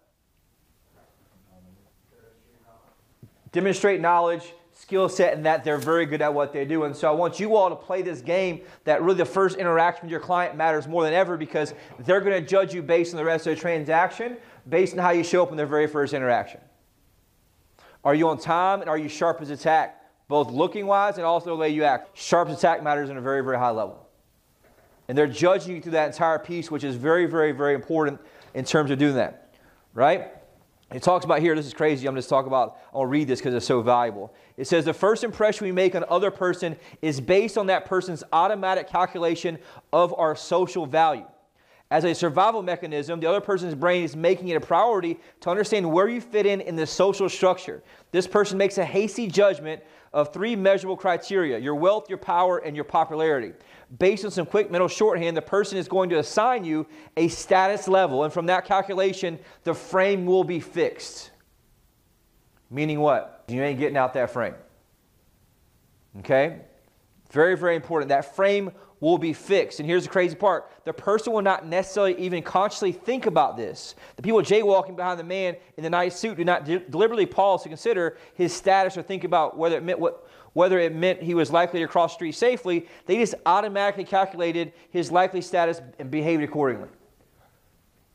Demonstrate 3.52 4.00
knowledge, 4.00 4.54
skill 4.72 5.08
set, 5.08 5.34
and 5.34 5.46
that 5.46 5.64
they're 5.64 5.78
very 5.78 6.06
good 6.06 6.22
at 6.22 6.32
what 6.32 6.52
they 6.52 6.64
do. 6.64 6.84
And 6.84 6.96
so 6.96 7.08
I 7.08 7.12
want 7.12 7.38
you 7.38 7.56
all 7.56 7.68
to 7.70 7.76
play 7.76 8.02
this 8.02 8.20
game 8.20 8.62
that 8.84 9.02
really 9.02 9.18
the 9.18 9.24
first 9.24 9.56
interaction 9.56 10.06
with 10.06 10.10
your 10.10 10.20
client 10.20 10.56
matters 10.56 10.88
more 10.88 11.04
than 11.04 11.12
ever 11.12 11.36
because 11.36 11.74
they're 12.00 12.20
going 12.20 12.42
to 12.42 12.46
judge 12.46 12.74
you 12.74 12.82
based 12.82 13.12
on 13.12 13.18
the 13.18 13.24
rest 13.24 13.46
of 13.46 13.54
the 13.54 13.60
transaction, 13.60 14.36
based 14.68 14.94
on 14.94 14.98
how 14.98 15.10
you 15.10 15.22
show 15.22 15.42
up 15.42 15.50
in 15.50 15.56
their 15.56 15.66
very 15.66 15.86
first 15.86 16.14
interaction. 16.14 16.60
Are 18.04 18.14
you 18.14 18.28
on 18.28 18.38
time 18.38 18.80
and 18.80 18.90
are 18.90 18.98
you 18.98 19.08
sharp 19.08 19.40
as 19.40 19.50
a 19.50 19.56
tack? 19.56 20.02
both 20.32 20.50
looking 20.50 20.86
wise 20.86 21.18
and 21.18 21.26
also 21.26 21.50
the 21.50 21.56
way 21.56 21.68
you 21.68 21.84
act. 21.84 22.16
Sharp 22.16 22.48
as 22.48 22.56
attack 22.56 22.82
matters 22.82 23.10
in 23.10 23.18
a 23.18 23.20
very, 23.20 23.44
very 23.44 23.58
high 23.58 23.68
level. 23.68 24.08
And 25.06 25.18
they're 25.18 25.26
judging 25.26 25.76
you 25.76 25.82
through 25.82 25.92
that 25.92 26.06
entire 26.06 26.38
piece, 26.38 26.70
which 26.70 26.84
is 26.84 26.96
very, 26.96 27.26
very, 27.26 27.52
very 27.52 27.74
important 27.74 28.18
in 28.54 28.64
terms 28.64 28.90
of 28.90 28.98
doing 28.98 29.16
that. 29.16 29.54
Right? 29.92 30.30
It 30.94 31.02
talks 31.02 31.24
about 31.24 31.40
here, 31.40 31.54
this 31.54 31.66
is 31.66 31.74
crazy. 31.74 32.06
I'm 32.06 32.14
just 32.14 32.28
talking 32.28 32.48
about, 32.48 32.78
I'll 32.94 33.06
read 33.06 33.28
this 33.28 33.40
because 33.40 33.54
it's 33.54 33.66
so 33.66 33.80
valuable. 33.80 34.32
It 34.56 34.66
says, 34.66 34.84
The 34.84 34.92
first 34.92 35.24
impression 35.24 35.66
we 35.66 35.72
make 35.72 35.94
on 35.94 36.04
other 36.08 36.30
person 36.30 36.76
is 37.00 37.20
based 37.20 37.56
on 37.56 37.66
that 37.66 37.84
person's 37.86 38.22
automatic 38.32 38.88
calculation 38.88 39.58
of 39.92 40.14
our 40.18 40.36
social 40.36 40.86
value. 40.86 41.26
As 41.92 42.06
a 42.06 42.14
survival 42.14 42.62
mechanism, 42.62 43.20
the 43.20 43.28
other 43.28 43.42
person's 43.42 43.74
brain 43.74 44.02
is 44.02 44.16
making 44.16 44.48
it 44.48 44.54
a 44.54 44.60
priority 44.60 45.20
to 45.40 45.50
understand 45.50 45.92
where 45.92 46.08
you 46.08 46.22
fit 46.22 46.46
in 46.46 46.62
in 46.62 46.74
the 46.74 46.86
social 46.86 47.28
structure. 47.28 47.82
This 48.12 48.26
person 48.26 48.56
makes 48.56 48.78
a 48.78 48.84
hasty 48.84 49.26
judgment 49.26 49.82
of 50.14 50.32
three 50.32 50.56
measurable 50.56 50.96
criteria 50.96 51.58
your 51.58 51.74
wealth, 51.74 52.08
your 52.08 52.16
power, 52.16 52.56
and 52.56 52.74
your 52.74 52.86
popularity. 52.86 53.52
Based 53.98 54.24
on 54.24 54.30
some 54.30 54.46
quick 54.46 54.70
mental 54.70 54.88
shorthand, 54.88 55.36
the 55.36 55.42
person 55.42 55.76
is 55.76 55.86
going 55.86 56.08
to 56.08 56.18
assign 56.18 56.64
you 56.64 56.86
a 57.18 57.28
status 57.28 57.86
level, 57.86 58.24
and 58.24 58.32
from 58.32 58.46
that 58.46 58.64
calculation, 58.64 59.38
the 59.64 59.74
frame 59.74 60.24
will 60.24 60.44
be 60.44 60.60
fixed. 60.60 61.30
Meaning 62.70 63.00
what? 63.00 63.44
You 63.48 63.62
ain't 63.62 63.78
getting 63.78 63.98
out 63.98 64.14
that 64.14 64.30
frame. 64.30 64.54
Okay? 66.20 66.60
Very, 67.30 67.54
very 67.54 67.76
important. 67.76 68.08
That 68.08 68.34
frame 68.34 68.72
will 69.02 69.18
be 69.18 69.32
fixed. 69.32 69.80
And 69.80 69.88
here's 69.88 70.04
the 70.04 70.08
crazy 70.08 70.36
part 70.36 70.70
the 70.84 70.92
person 70.92 71.34
will 71.34 71.42
not 71.42 71.66
necessarily 71.66 72.18
even 72.18 72.42
consciously 72.42 72.92
think 72.92 73.26
about 73.26 73.58
this. 73.58 73.94
The 74.16 74.22
people 74.22 74.40
jaywalking 74.40 74.96
behind 74.96 75.20
the 75.20 75.24
man 75.24 75.56
in 75.76 75.82
the 75.82 75.90
nice 75.90 76.16
suit 76.16 76.38
do 76.38 76.44
not 76.44 76.64
de- 76.64 76.78
deliberately 76.78 77.26
pause 77.26 77.64
to 77.64 77.68
consider 77.68 78.16
his 78.34 78.54
status 78.54 78.96
or 78.96 79.02
think 79.02 79.24
about 79.24 79.58
whether 79.58 79.76
it 79.76 79.82
meant 79.82 79.98
what. 79.98 80.26
Whether 80.54 80.78
it 80.78 80.94
meant 80.94 81.22
he 81.22 81.32
was 81.32 81.50
likely 81.50 81.80
to 81.80 81.88
cross 81.88 82.12
the 82.12 82.16
street 82.16 82.32
safely, 82.32 82.86
they 83.06 83.16
just 83.16 83.34
automatically 83.46 84.04
calculated 84.04 84.74
his 84.90 85.10
likely 85.10 85.40
status 85.40 85.80
and 85.98 86.10
behaved 86.10 86.42
accordingly. 86.42 86.90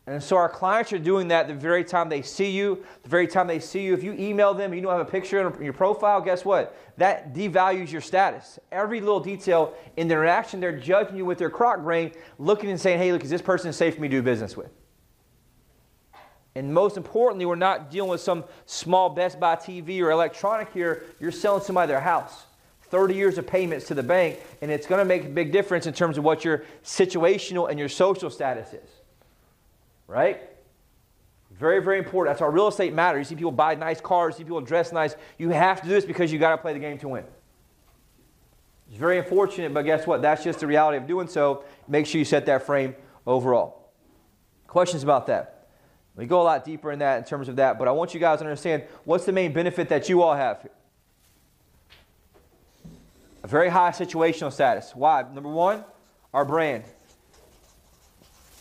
And 0.08 0.24
so 0.24 0.38
our 0.38 0.48
clients 0.48 0.94
are 0.94 1.00
doing 1.00 1.28
that 1.28 1.50
the 1.50 1.54
very 1.54 1.84
time 1.84 2.08
they 2.08 2.22
see 2.22 2.50
you, 2.50 2.82
the 3.04 3.10
very 3.10 3.28
time 3.28 3.46
they 3.46 3.60
see 3.60 3.84
you. 3.84 3.94
If 3.94 4.04
you 4.04 4.14
email 4.14 4.54
them, 4.54 4.74
you 4.74 4.80
don't 4.80 4.94
have 4.94 5.06
a 5.06 5.12
picture 5.12 5.46
in 5.46 5.62
your 5.62 5.74
profile, 5.74 6.22
guess 6.22 6.46
what? 6.46 6.78
That 6.96 7.34
devalues 7.34 7.92
your 7.92 8.00
status. 8.00 8.58
Every 8.72 9.02
little 9.02 9.20
detail 9.20 9.74
in 9.98 10.08
their 10.08 10.24
interaction, 10.24 10.62
they're 10.62 10.80
judging 10.80 11.18
you 11.18 11.26
with 11.26 11.38
their 11.38 11.50
croc 11.50 11.84
brain, 11.84 12.14
looking 12.40 12.70
and 12.70 12.80
saying, 12.80 13.00
hey, 13.00 13.12
look, 13.12 13.26
is 13.26 13.30
this 13.30 13.42
person 13.42 13.74
safe 13.74 13.96
for 13.96 14.02
me 14.02 14.08
to 14.08 14.16
do 14.16 14.22
business 14.22 14.56
with? 14.56 14.72
And 16.56 16.74
most 16.74 16.96
importantly, 16.96 17.46
we're 17.46 17.56
not 17.56 17.92
dealing 17.92 18.10
with 18.10 18.22
some 18.22 18.46
small 18.66 19.10
Best 19.10 19.42
Buy 19.42 19.58
TV 19.58 20.02
or 20.02 20.10
electronic 20.12 20.72
here. 20.72 21.04
You're 21.20 21.34
selling 21.34 21.62
somebody 21.62 21.90
their 21.90 22.00
house. 22.00 22.46
30 22.84 23.14
years 23.14 23.38
of 23.38 23.46
payments 23.46 23.88
to 23.88 23.94
the 23.94 24.02
bank, 24.02 24.40
and 24.62 24.72
it's 24.72 24.88
going 24.88 25.00
to 25.00 25.06
make 25.06 25.26
a 25.26 25.30
big 25.30 25.52
difference 25.52 25.86
in 25.86 25.94
terms 25.94 26.18
of 26.18 26.24
what 26.24 26.46
your 26.46 26.64
situational 26.86 27.70
and 27.70 27.78
your 27.78 27.90
social 27.90 28.30
status 28.30 28.72
is 28.72 28.97
right? 30.08 30.42
Very, 31.52 31.82
very 31.82 31.98
important. 32.00 32.36
That's 32.36 32.42
why 32.42 32.48
real 32.48 32.68
estate 32.68 32.94
matters. 32.94 33.20
You 33.20 33.26
see 33.26 33.36
people 33.36 33.52
buy 33.52 33.76
nice 33.76 34.02
cars, 34.02 34.36
you 34.36 34.38
see 34.40 34.44
people 34.44 34.62
dress 34.62 34.92
nice. 34.92 35.16
You 35.38 35.50
have 35.50 35.82
to 35.82 35.88
do 35.88 35.94
this 35.94 36.06
because 36.06 36.32
you 36.32 36.40
got 36.40 36.52
to 36.52 36.58
play 36.58 36.74
the 36.74 36.80
game 36.80 36.98
to 37.00 37.08
win. 37.08 37.24
It's 38.90 38.98
very 38.98 39.18
unfortunate, 39.18 39.74
but 39.74 39.84
guess 39.84 40.08
what? 40.08 40.22
That's 40.22 40.44
just 40.44 40.60
the 40.60 40.68
reality 40.68 40.98
of 40.98 41.08
doing 41.08 41.28
so. 41.28 41.64
Make 41.88 42.06
sure 42.06 42.20
you 42.20 42.26
set 42.26 42.46
that 42.46 42.66
frame 42.66 42.96
overall. 43.26 43.92
Questions 44.68 45.04
about 45.04 45.28
that? 45.28 45.68
We 46.16 46.26
go 46.26 46.42
a 46.42 46.44
lot 46.44 46.66
deeper 46.66 46.92
in 46.92 47.00
that 47.00 47.20
in 47.20 47.24
terms 47.26 47.48
of 47.48 47.58
that, 47.58 47.78
but 47.78 47.88
I 47.88 47.92
want 47.92 48.14
you 48.14 48.20
guys 48.20 48.40
to 48.40 48.46
understand 48.46 48.84
what's 49.04 49.26
the 49.26 49.32
main 49.32 49.54
benefit 49.54 49.90
that 49.90 50.10
you 50.10 50.24
all 50.24 50.34
have 50.34 50.62
here. 50.62 50.72
A 53.44 53.48
very 53.48 53.70
high 53.70 53.92
situational 53.92 54.52
status. 54.52 54.94
Why? 54.96 55.24
Number 55.32 55.50
one, 55.50 55.84
our 56.34 56.44
brand. 56.44 56.86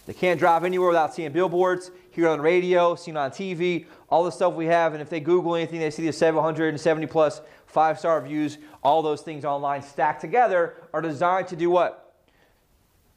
They 0.06 0.14
can't 0.14 0.38
drive 0.38 0.64
anywhere 0.64 0.88
without 0.88 1.12
seeing 1.14 1.32
billboards, 1.32 1.90
hear 2.10 2.28
on 2.28 2.40
radio, 2.40 2.94
seen 2.94 3.16
on 3.16 3.32
TV, 3.32 3.86
all 4.08 4.22
the 4.22 4.30
stuff 4.30 4.54
we 4.54 4.66
have. 4.66 4.92
And 4.92 5.02
if 5.02 5.10
they 5.10 5.18
Google 5.18 5.56
anything, 5.56 5.80
they 5.80 5.90
see 5.90 6.06
the 6.06 6.12
770 6.12 7.06
plus 7.08 7.40
five 7.66 7.98
star 7.98 8.20
reviews. 8.20 8.58
All 8.84 9.02
those 9.02 9.22
things 9.22 9.44
online 9.44 9.82
stacked 9.82 10.20
together 10.20 10.76
are 10.94 11.02
designed 11.02 11.48
to 11.48 11.56
do 11.56 11.70
what? 11.70 12.14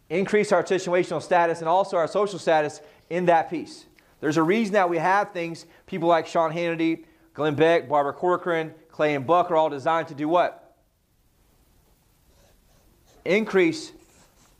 Increase 0.09 0.51
our 0.51 0.63
situational 0.63 1.21
status 1.21 1.59
and 1.59 1.69
also 1.69 1.95
our 1.95 2.07
social 2.07 2.39
status 2.39 2.81
in 3.11 3.27
that 3.27 3.51
piece. 3.51 3.85
There's 4.19 4.37
a 4.37 4.43
reason 4.43 4.73
that 4.73 4.89
we 4.89 4.97
have 4.97 5.31
things, 5.31 5.67
people 5.85 6.09
like 6.09 6.25
Sean 6.25 6.51
Hannity, 6.51 7.05
Glenn 7.35 7.53
Beck, 7.53 7.87
Barbara 7.87 8.13
Corcoran, 8.13 8.73
Clay 8.91 9.13
and 9.13 9.25
Buck 9.25 9.51
are 9.51 9.55
all 9.55 9.69
designed 9.69 10.07
to 10.07 10.15
do 10.15 10.27
what? 10.27 10.75
Increase 13.23 13.91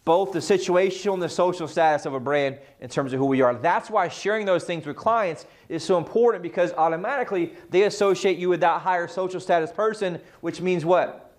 both 0.10 0.32
the 0.32 0.40
situational 0.40 1.14
and 1.14 1.22
the 1.22 1.30
social 1.30 1.68
status 1.68 2.08
of 2.08 2.16
a 2.16 2.20
brand 2.20 2.58
in 2.82 2.90
terms 2.90 3.14
of 3.14 3.20
who 3.20 3.28
we 3.28 3.44
are. 3.44 3.54
That's 3.54 3.92
why 3.92 4.08
sharing 4.08 4.44
those 4.44 4.64
things 4.64 4.88
with 4.88 4.96
clients 4.96 5.46
is 5.70 5.84
so 5.84 6.00
important 6.00 6.42
because 6.42 6.74
automatically 6.74 7.54
they 7.70 7.84
associate 7.84 8.40
you 8.40 8.50
with 8.50 8.62
that 8.62 8.82
higher 8.82 9.08
social 9.08 9.40
status 9.40 9.72
person, 9.72 10.20
which 10.42 10.62
means 10.62 10.84
what? 10.84 11.32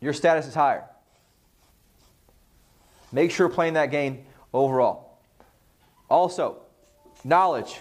Your 0.00 0.14
status 0.14 0.46
is 0.46 0.54
higher. 0.54 0.86
Make 3.12 3.30
sure 3.30 3.50
playing 3.50 3.74
that 3.74 3.90
game 3.90 4.24
overall. 4.54 5.18
Also, 6.08 6.62
knowledge. 7.22 7.80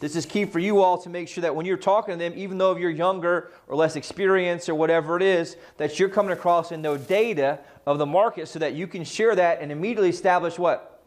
This 0.00 0.14
is 0.14 0.26
key 0.26 0.44
for 0.44 0.60
you 0.60 0.80
all 0.80 0.96
to 0.98 1.08
make 1.08 1.28
sure 1.28 1.42
that 1.42 1.56
when 1.56 1.66
you're 1.66 1.76
talking 1.76 2.14
to 2.14 2.18
them, 2.18 2.32
even 2.36 2.56
though 2.56 2.76
you're 2.76 2.90
younger 2.90 3.50
or 3.66 3.74
less 3.74 3.96
experienced 3.96 4.68
or 4.68 4.74
whatever 4.74 5.16
it 5.16 5.22
is, 5.22 5.56
that 5.76 5.98
you're 5.98 6.08
coming 6.08 6.30
across 6.30 6.70
and 6.70 6.82
know 6.82 6.96
data 6.96 7.58
of 7.84 7.98
the 7.98 8.06
market 8.06 8.46
so 8.46 8.60
that 8.60 8.74
you 8.74 8.86
can 8.86 9.02
share 9.02 9.34
that 9.34 9.60
and 9.60 9.72
immediately 9.72 10.08
establish 10.08 10.58
what? 10.58 11.02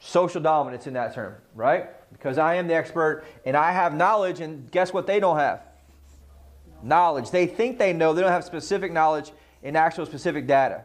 Social 0.00 0.40
dominance 0.40 0.86
in 0.86 0.94
that 0.94 1.14
term, 1.14 1.36
right? 1.54 1.90
Because 2.12 2.38
I 2.38 2.56
am 2.56 2.66
the 2.66 2.74
expert 2.74 3.24
and 3.44 3.56
I 3.56 3.70
have 3.70 3.94
knowledge, 3.94 4.40
and 4.40 4.68
guess 4.70 4.92
what 4.92 5.06
they 5.06 5.20
don't 5.20 5.38
have? 5.38 5.62
Knowledge. 6.82 7.30
They 7.30 7.46
think 7.46 7.78
they 7.78 7.92
know, 7.92 8.12
they 8.14 8.20
don't 8.20 8.32
have 8.32 8.44
specific 8.44 8.92
knowledge 8.92 9.30
and 9.62 9.76
actual 9.76 10.06
specific 10.06 10.46
data. 10.46 10.84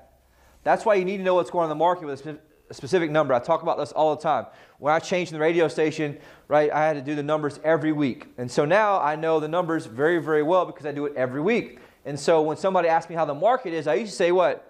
That's 0.64 0.86
why 0.86 0.96
you 0.96 1.06
need 1.06 1.18
to 1.18 1.24
know 1.24 1.34
what's 1.34 1.50
going 1.50 1.66
on 1.66 1.72
in 1.72 1.78
the 1.78 1.84
market 1.84 2.06
with 2.06 2.26
a 2.28 2.38
specific 2.74 3.12
number. 3.12 3.34
I 3.34 3.40
talk 3.40 3.62
about 3.62 3.78
this 3.78 3.92
all 3.92 4.16
the 4.16 4.22
time. 4.22 4.46
When 4.78 4.94
I 4.94 5.00
changed 5.00 5.32
the 5.32 5.40
radio 5.40 5.68
station, 5.68 6.18
right, 6.48 6.72
I 6.72 6.86
had 6.86 6.94
to 6.94 7.02
do 7.02 7.16
the 7.16 7.24
numbers 7.24 7.60
every 7.64 7.92
week. 7.92 8.28
And 8.38 8.50
so 8.50 8.66
now 8.66 9.00
I 9.02 9.16
know 9.16 9.40
the 9.40 9.48
numbers 9.48 9.86
very, 9.86 10.20
very 10.20 10.44
well 10.44 10.66
because 10.66 10.86
I 10.86 10.92
do 10.92 11.06
it 11.06 11.16
every 11.16 11.42
week. 11.42 11.80
And 12.06 12.20
so 12.20 12.42
when 12.42 12.58
somebody 12.58 12.88
asks 12.88 13.10
me 13.10 13.16
how 13.16 13.26
the 13.26 13.34
market 13.34 13.74
is, 13.74 13.88
I 13.88 13.96
used 13.96 14.12
to 14.12 14.16
say 14.16 14.32
what? 14.32 14.66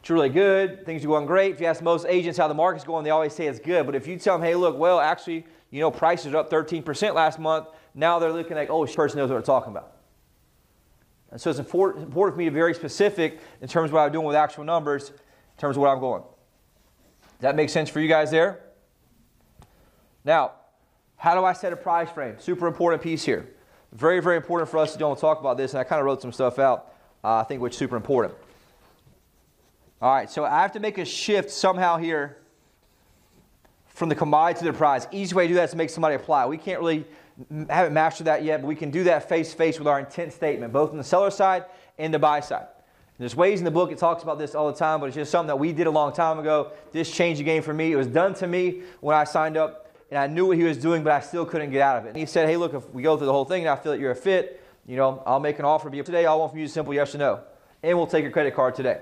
It's 0.00 0.10
really 0.10 0.28
good. 0.28 0.86
Things 0.86 1.04
are 1.04 1.08
going 1.08 1.26
great. 1.26 1.52
If 1.52 1.60
you 1.60 1.66
ask 1.66 1.82
most 1.82 2.06
agents 2.08 2.38
how 2.38 2.48
the 2.48 2.54
market's 2.54 2.84
going, 2.84 3.02
they 3.02 3.10
always 3.10 3.32
say 3.32 3.48
it's 3.48 3.58
good. 3.58 3.86
But 3.86 3.96
if 3.96 4.06
you 4.06 4.16
tell 4.16 4.38
them, 4.38 4.46
hey, 4.46 4.54
look, 4.54 4.78
well, 4.78 5.00
actually, 5.00 5.44
you 5.70 5.80
know, 5.80 5.90
prices 5.90 6.32
are 6.32 6.36
up 6.36 6.50
13% 6.50 7.14
last 7.14 7.40
month, 7.40 7.66
now 7.94 8.18
they're 8.18 8.32
looking 8.32 8.56
like, 8.56 8.70
oh, 8.70 8.86
this 8.86 8.94
person 8.94 9.18
knows 9.18 9.30
what 9.30 9.34
they're 9.34 9.42
talking 9.42 9.72
about. 9.72 9.96
And 11.32 11.40
so 11.40 11.50
it's 11.50 11.58
important, 11.58 12.04
important 12.04 12.34
for 12.34 12.38
me 12.38 12.44
to 12.44 12.50
be 12.50 12.54
very 12.54 12.74
specific 12.74 13.40
in 13.60 13.68
terms 13.68 13.90
of 13.90 13.94
what 13.94 14.02
I'm 14.02 14.12
doing 14.12 14.26
with 14.26 14.36
actual 14.36 14.64
numbers, 14.64 15.10
in 15.10 15.16
terms 15.58 15.76
of 15.76 15.82
what 15.82 15.88
I'm 15.88 15.98
going. 15.98 16.22
Does 17.38 17.42
that 17.42 17.56
make 17.56 17.68
sense 17.68 17.90
for 17.90 18.00
you 18.00 18.08
guys 18.08 18.30
there? 18.30 18.60
Now, 20.24 20.52
how 21.16 21.34
do 21.34 21.44
I 21.44 21.52
set 21.52 21.72
a 21.72 21.76
price 21.76 22.10
frame? 22.10 22.36
Super 22.38 22.66
important 22.66 23.02
piece 23.02 23.24
here. 23.24 23.48
Very, 23.92 24.20
very 24.20 24.36
important 24.36 24.70
for 24.70 24.78
us 24.78 24.92
to 24.92 24.98
don't 24.98 25.18
talk 25.18 25.40
about 25.40 25.56
this, 25.56 25.72
and 25.72 25.80
I 25.80 25.84
kind 25.84 26.00
of 26.00 26.06
wrote 26.06 26.22
some 26.22 26.32
stuff 26.32 26.58
out, 26.58 26.92
uh, 27.22 27.36
I 27.36 27.44
think, 27.44 27.60
which 27.60 27.74
is 27.74 27.78
super 27.78 27.96
important. 27.96 28.34
All 30.00 30.14
right, 30.14 30.30
so 30.30 30.44
I 30.44 30.62
have 30.62 30.72
to 30.72 30.80
make 30.80 30.98
a 30.98 31.04
shift 31.04 31.50
somehow 31.50 31.96
here 31.96 32.38
from 33.88 34.08
the 34.08 34.14
commodity 34.14 34.60
to 34.60 34.64
the 34.66 34.72
price. 34.72 35.06
Easy 35.12 35.34
way 35.34 35.44
to 35.44 35.48
do 35.48 35.54
that 35.54 35.64
is 35.64 35.70
to 35.70 35.76
make 35.76 35.90
somebody 35.90 36.14
apply. 36.14 36.46
We 36.46 36.58
can't 36.58 36.80
really 36.80 37.04
haven't 37.68 37.92
mastered 37.92 38.26
that 38.26 38.44
yet, 38.44 38.60
but 38.62 38.66
we 38.66 38.76
can 38.76 38.90
do 38.90 39.04
that 39.04 39.28
face 39.28 39.50
to 39.50 39.56
face 39.56 39.78
with 39.78 39.88
our 39.88 39.98
intent 39.98 40.32
statement, 40.32 40.72
both 40.72 40.90
on 40.90 40.96
the 40.96 41.04
seller 41.04 41.30
side 41.30 41.64
and 41.98 42.12
the 42.12 42.18
buy 42.18 42.40
side. 42.40 42.66
There's 43.18 43.34
ways 43.34 43.60
in 43.60 43.64
the 43.64 43.70
book 43.70 43.90
it 43.92 43.98
talks 43.98 44.22
about 44.22 44.38
this 44.38 44.54
all 44.54 44.70
the 44.70 44.78
time, 44.78 45.00
but 45.00 45.06
it's 45.06 45.14
just 45.14 45.30
something 45.30 45.48
that 45.48 45.58
we 45.58 45.72
did 45.72 45.86
a 45.86 45.90
long 45.90 46.12
time 46.12 46.38
ago. 46.38 46.72
This 46.92 47.10
changed 47.10 47.40
the 47.40 47.44
game 47.44 47.62
for 47.62 47.72
me. 47.72 47.92
It 47.92 47.96
was 47.96 48.06
done 48.06 48.34
to 48.34 48.46
me 48.46 48.82
when 49.00 49.16
I 49.16 49.24
signed 49.24 49.56
up, 49.56 49.90
and 50.10 50.18
I 50.18 50.26
knew 50.26 50.46
what 50.46 50.58
he 50.58 50.64
was 50.64 50.76
doing, 50.76 51.02
but 51.02 51.12
I 51.12 51.20
still 51.20 51.46
couldn't 51.46 51.70
get 51.70 51.80
out 51.80 51.96
of 51.96 52.04
it. 52.04 52.10
And 52.10 52.18
he 52.18 52.26
said, 52.26 52.46
"Hey, 52.46 52.56
look, 52.56 52.74
if 52.74 52.88
we 52.90 53.02
go 53.02 53.16
through 53.16 53.26
the 53.26 53.32
whole 53.32 53.46
thing 53.46 53.62
and 53.62 53.70
I 53.70 53.76
feel 53.76 53.92
that 53.92 53.98
you're 53.98 54.10
a 54.10 54.16
fit, 54.16 54.62
you 54.86 54.96
know, 54.96 55.22
I'll 55.24 55.40
make 55.40 55.58
an 55.58 55.64
offer 55.64 55.88
to 55.88 55.96
you 55.96 56.02
today. 56.02 56.26
I'll 56.26 56.38
want 56.38 56.52
from 56.52 56.60
you 56.60 56.66
a 56.66 56.68
simple 56.68 56.92
yes 56.92 57.14
or 57.14 57.18
no, 57.18 57.40
and 57.82 57.96
we'll 57.96 58.06
take 58.06 58.22
your 58.22 58.32
credit 58.32 58.54
card 58.54 58.74
today." 58.74 59.00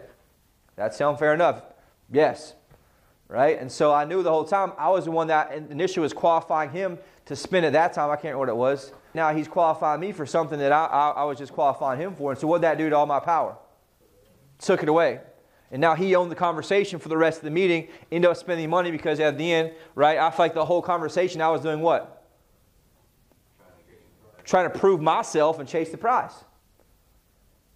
That 0.77 0.95
sound 0.95 1.19
fair 1.19 1.35
enough? 1.35 1.63
Yes. 2.11 2.55
Right? 3.27 3.59
And 3.59 3.71
so 3.71 3.93
I 3.93 4.05
knew 4.05 4.23
the 4.23 4.31
whole 4.31 4.45
time 4.45 4.73
I 4.79 4.91
was 4.91 5.07
the 5.07 5.11
one 5.11 5.27
that 5.29 5.53
initially 5.53 6.03
was 6.03 6.13
qualifying 6.13 6.71
him 6.71 6.99
to 7.27 7.35
spend 7.35 7.67
at 7.67 7.73
that 7.73 7.95
time. 7.95 8.11
I 8.11 8.17
can't 8.17 8.35
remember 8.35 8.39
what 8.39 8.49
it 8.49 8.57
was. 8.57 8.93
Now 9.15 9.35
he's 9.35 9.49
qualifying 9.49 10.01
me 10.01 10.13
for 10.13 10.27
something 10.27 10.59
that 10.59 10.73
I, 10.73 10.85
I, 10.85 11.11
I 11.11 11.25
was 11.25 11.39
just 11.39 11.53
qualifying 11.53 12.01
him 12.01 12.15
for. 12.15 12.31
And 12.33 12.41
so 12.41 12.47
what 12.47 12.59
did 12.59 12.65
that 12.65 12.79
do 12.79 12.91
to 12.91 12.97
all 12.97 13.07
my 13.07 13.21
power? 13.21 13.57
Took 14.59 14.83
it 14.83 14.89
away. 14.89 15.21
And 15.71 15.81
now 15.81 15.95
he 15.95 16.15
owned 16.15 16.31
the 16.31 16.37
conversation 16.37 16.99
for 16.99 17.09
the 17.09 17.17
rest 17.17 17.39
of 17.39 17.45
the 17.45 17.51
meeting, 17.51 17.89
ended 18.13 18.31
up 18.31 18.37
spending 18.37 18.71
money 18.71 18.91
because 18.91 19.19
at 19.19 19.37
the 19.37 19.53
end, 19.53 19.73
right, 19.95 20.19
I 20.19 20.31
felt 20.31 20.39
like 20.39 20.55
the 20.55 20.65
whole 20.65 20.83
conversation 20.83 21.41
I 21.41 21.49
was 21.49 21.63
doing 21.63 21.81
what? 21.81 22.25
Trying 24.45 24.71
to 24.71 24.79
prove 24.79 25.01
myself 25.01 25.59
and 25.59 25.69
chase 25.69 25.91
the 25.91 25.97
prize. 25.97 26.33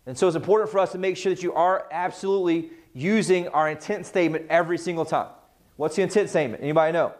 And 0.07 0.17
so 0.17 0.27
it's 0.27 0.37
important 0.37 0.71
for 0.71 0.79
us 0.79 0.93
to 0.93 0.99
make 0.99 1.17
sure 1.17 1.35
that 1.35 1.43
you 1.43 1.53
are 1.55 1.89
absolutely 1.91 2.71
using 2.95 3.49
our 3.49 3.69
intent 3.69 4.07
statement 4.07 4.47
every 4.49 4.79
single 4.79 5.05
time. 5.05 5.29
What's 5.77 5.97
the 5.97 6.03
intent 6.03 6.31
statement? 6.31 6.63
Anybody 6.63 6.93
know? 6.93 7.15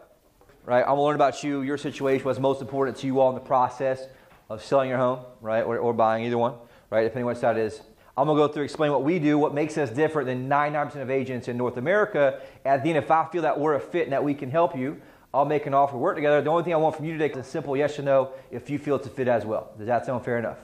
right? 0.69 0.81
I'm 0.81 0.89
gonna 0.89 1.01
learn 1.01 1.15
about 1.15 1.43
you, 1.43 1.61
your 1.61 1.79
situation, 1.79 2.25
what's 2.25 2.37
most 2.37 2.61
important 2.61 2.95
to 2.97 3.07
you 3.07 3.19
all 3.19 3.29
in 3.29 3.35
the 3.35 3.41
process 3.41 4.05
of 4.49 4.63
selling 4.63 4.89
your 4.89 4.99
home, 4.99 5.25
right, 5.41 5.61
or, 5.61 5.79
or 5.79 5.93
buying 5.93 6.23
either 6.25 6.37
one, 6.37 6.53
right, 6.91 7.01
depending 7.01 7.23
on 7.23 7.29
what 7.29 7.37
side 7.37 7.57
it 7.57 7.61
is. 7.61 7.81
I'm 8.19 8.25
gonna 8.25 8.37
go 8.37 8.51
through 8.51 8.65
explain 8.65 8.91
what 8.91 9.03
we 9.03 9.17
do, 9.17 9.37
what 9.37 9.53
makes 9.53 9.77
us 9.77 9.89
different 9.89 10.27
than 10.27 10.49
99% 10.49 11.01
of 11.01 11.09
agents 11.09 11.47
in 11.47 11.55
North 11.55 11.77
America. 11.77 12.41
At 12.65 12.83
the 12.83 12.89
end, 12.89 12.97
if 12.97 13.09
I 13.09 13.25
feel 13.31 13.43
that 13.43 13.57
we're 13.57 13.75
a 13.75 13.79
fit 13.79 14.03
and 14.03 14.11
that 14.11 14.21
we 14.21 14.33
can 14.33 14.51
help 14.51 14.77
you, 14.77 15.01
I'll 15.33 15.45
make 15.45 15.67
an 15.67 15.73
offer, 15.73 15.95
work 15.95 16.17
together. 16.17 16.41
The 16.41 16.49
only 16.49 16.65
thing 16.65 16.73
I 16.73 16.77
want 16.77 16.97
from 16.97 17.05
you 17.05 17.13
today 17.13 17.31
is 17.31 17.37
a 17.37 17.49
simple 17.49 17.77
yes 17.77 17.97
or 17.97 18.01
no 18.01 18.31
if 18.51 18.69
you 18.69 18.77
feel 18.77 18.97
it's 18.97 19.07
a 19.07 19.09
fit 19.09 19.29
as 19.29 19.45
well. 19.45 19.71
Does 19.77 19.87
that 19.87 20.05
sound 20.05 20.25
fair 20.25 20.37
enough? 20.37 20.57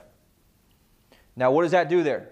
Now, 1.38 1.50
what 1.50 1.62
does 1.62 1.72
that 1.72 1.88
do 1.88 2.04
there? 2.04 2.28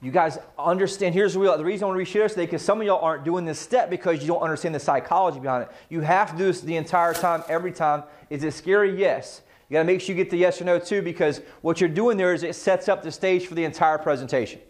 You 0.00 0.12
guys 0.12 0.38
understand, 0.56 1.12
here's 1.12 1.34
the 1.34 1.40
real, 1.40 1.58
the 1.58 1.64
reason 1.64 1.82
I 1.82 1.88
want 1.88 1.98
to 1.98 2.04
reshare 2.04 2.22
this 2.22 2.34
today, 2.34 2.46
because 2.46 2.62
some 2.62 2.80
of 2.80 2.86
y'all 2.86 3.04
aren't 3.04 3.24
doing 3.24 3.44
this 3.44 3.58
step 3.58 3.90
because 3.90 4.20
you 4.20 4.28
don't 4.28 4.42
understand 4.42 4.76
the 4.76 4.80
psychology 4.80 5.40
behind 5.40 5.64
it. 5.64 5.70
You 5.88 6.02
have 6.02 6.30
to 6.30 6.38
do 6.38 6.44
this 6.44 6.60
the 6.60 6.76
entire 6.76 7.14
time, 7.14 7.42
every 7.48 7.72
time. 7.72 8.04
Is 8.30 8.44
it 8.44 8.54
scary? 8.54 8.96
Yes. 8.96 9.42
You 9.72 9.78
got 9.78 9.84
to 9.84 9.86
make 9.86 10.02
sure 10.02 10.14
you 10.14 10.22
get 10.22 10.28
the 10.28 10.36
yes 10.36 10.60
or 10.60 10.64
no 10.64 10.78
too, 10.78 11.00
because 11.00 11.40
what 11.62 11.80
you're 11.80 11.88
doing 11.88 12.18
there 12.18 12.34
is 12.34 12.42
it 12.42 12.54
sets 12.54 12.90
up 12.90 13.02
the 13.02 13.10
stage 13.10 13.46
for 13.46 13.54
the 13.54 13.64
entire 13.64 13.96
presentation. 13.96 14.60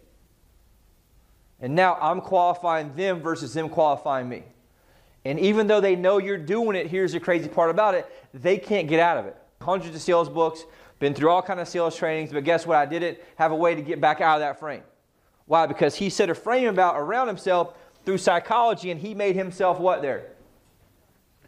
And 1.59 1.75
now 1.75 1.97
I'm 1.99 2.21
qualifying 2.21 2.95
them 2.95 3.19
versus 3.19 3.53
them 3.53 3.67
qualifying 3.67 4.29
me. 4.29 4.43
And 5.25 5.37
even 5.41 5.67
though 5.67 5.81
they 5.81 5.97
know 5.97 6.19
you're 6.19 6.37
doing 6.37 6.77
it, 6.77 6.87
here's 6.87 7.11
the 7.11 7.19
crazy 7.19 7.49
part 7.49 7.69
about 7.69 7.95
it, 7.95 8.09
they 8.33 8.57
can't 8.57 8.87
get 8.87 9.01
out 9.01 9.17
of 9.17 9.25
it. 9.25 9.35
Hundreds 9.59 9.93
of 9.93 10.01
sales 10.01 10.29
books, 10.29 10.63
been 10.99 11.13
through 11.13 11.31
all 11.31 11.41
kind 11.41 11.59
of 11.59 11.67
sales 11.67 11.97
trainings, 11.97 12.31
but 12.31 12.45
guess 12.45 12.65
what? 12.65 12.77
I 12.77 12.85
didn't 12.85 13.17
have 13.35 13.51
a 13.51 13.57
way 13.57 13.75
to 13.75 13.81
get 13.81 13.99
back 13.99 14.21
out 14.21 14.35
of 14.35 14.39
that 14.39 14.57
frame. 14.57 14.83
Why? 15.47 15.65
Because 15.65 15.95
he 15.95 16.09
set 16.09 16.29
a 16.29 16.33
frame 16.33 16.69
about 16.69 16.95
around 16.95 17.27
himself 17.27 17.73
through 18.05 18.19
psychology, 18.19 18.89
and 18.89 19.01
he 19.01 19.13
made 19.13 19.35
himself 19.35 19.81
what 19.81 20.01
there? 20.01 20.32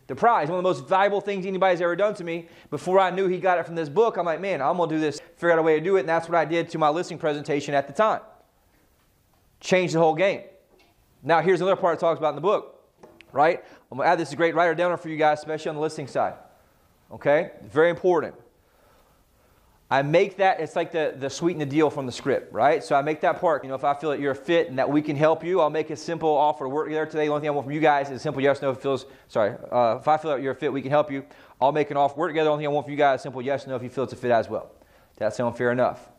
The 0.07 0.15
prize. 0.15 0.49
One 0.49 0.59
of 0.59 0.63
the 0.63 0.69
most 0.69 0.87
valuable 0.87 1.19
things 1.19 1.45
anybody's 1.45 1.81
ever 1.81 1.95
done 1.95 2.13
to 2.15 2.23
me. 2.23 2.47
Before 2.69 2.99
I 2.99 3.09
knew 3.09 3.27
he 3.27 3.39
got 3.39 3.57
it 3.57 3.65
from 3.65 3.75
this 3.75 3.89
book, 3.89 4.17
I'm 4.17 4.25
like, 4.25 4.39
man, 4.39 4.61
I'm 4.61 4.77
gonna 4.77 4.89
do 4.89 4.99
this, 4.99 5.19
figure 5.35 5.51
out 5.51 5.59
a 5.59 5.63
way 5.63 5.79
to 5.79 5.83
do 5.83 5.97
it, 5.97 6.01
and 6.01 6.09
that's 6.09 6.29
what 6.29 6.35
I 6.35 6.45
did 6.45 6.69
to 6.69 6.77
my 6.77 6.89
listing 6.89 7.17
presentation 7.17 7.73
at 7.73 7.87
the 7.87 7.93
time. 7.93 8.21
Changed 9.59 9.95
the 9.95 9.99
whole 9.99 10.13
game. 10.13 10.41
Now 11.23 11.41
here's 11.41 11.59
another 11.59 11.75
part 11.75 11.97
it 11.97 11.99
talks 11.99 12.19
about 12.19 12.29
in 12.29 12.35
the 12.35 12.41
book, 12.41 12.83
right? 13.31 13.63
I'm 13.91 13.97
gonna 13.97 14.09
add 14.09 14.19
this 14.19 14.33
great 14.35 14.53
writer 14.53 14.75
down 14.75 14.95
for 14.97 15.09
you 15.09 15.17
guys, 15.17 15.39
especially 15.39 15.69
on 15.69 15.75
the 15.75 15.81
listing 15.81 16.07
side. 16.07 16.35
Okay? 17.11 17.51
Very 17.63 17.89
important. 17.89 18.35
I 19.89 20.01
make 20.01 20.37
that, 20.37 20.59
it's 20.59 20.75
like 20.75 20.91
the, 20.91 21.13
the 21.15 21.29
sweeten 21.29 21.59
the 21.59 21.65
deal 21.65 21.91
from 21.91 22.07
the 22.07 22.11
script, 22.11 22.51
right? 22.51 22.83
So 22.83 22.95
I 22.95 23.03
make 23.03 23.21
that 23.21 23.39
part. 23.39 23.63
You 23.63 23.69
know, 23.69 23.75
if 23.75 23.83
I 23.83 23.93
feel 23.93 24.09
that 24.09 24.19
you're 24.19 24.31
a 24.31 24.35
fit 24.35 24.67
and 24.67 24.79
that 24.79 24.89
we 24.89 24.99
can 24.99 25.15
help 25.15 25.43
you, 25.43 25.61
I'll 25.61 25.69
make 25.69 25.91
a 25.91 25.95
simple 25.95 26.29
offer 26.29 26.65
to 26.65 26.69
work 26.69 26.87
together 26.87 27.05
today. 27.05 27.25
The 27.25 27.31
only 27.31 27.41
thing 27.41 27.49
I 27.49 27.51
want 27.51 27.65
from 27.65 27.73
you 27.73 27.79
guys 27.79 28.09
is 28.09 28.17
a 28.17 28.19
simple 28.19 28.41
yes, 28.41 28.63
no. 28.63 28.71
If 28.71 28.77
it 28.77 28.81
feels, 28.81 29.05
sorry, 29.27 29.55
uh, 29.71 29.97
if 29.99 30.07
I 30.07 30.17
feel 30.17 30.31
that 30.31 30.41
you're 30.41 30.53
a 30.53 30.55
fit, 30.55 30.73
we 30.73 30.81
can 30.81 30.89
help 30.89 31.11
you. 31.11 31.23
I'll 31.61 31.71
make 31.71 31.91
an 31.91 31.97
offer, 31.97 32.15
work 32.15 32.31
together. 32.31 32.45
The 32.45 32.51
only 32.51 32.63
thing 32.63 32.67
I 32.67 32.71
want 32.71 32.87
from 32.87 32.93
you 32.93 32.97
guys 32.97 33.19
is 33.19 33.21
a 33.21 33.29
simple 33.29 33.43
yes, 33.43 33.67
no. 33.67 33.75
If 33.75 33.83
you 33.83 33.89
feel 33.89 34.05
it's 34.05 34.13
a 34.13 34.15
fit 34.15 34.31
as 34.31 34.49
well. 34.49 34.71
That 35.17 35.35
sound 35.35 35.55
fair 35.55 35.71
enough? 35.71 36.09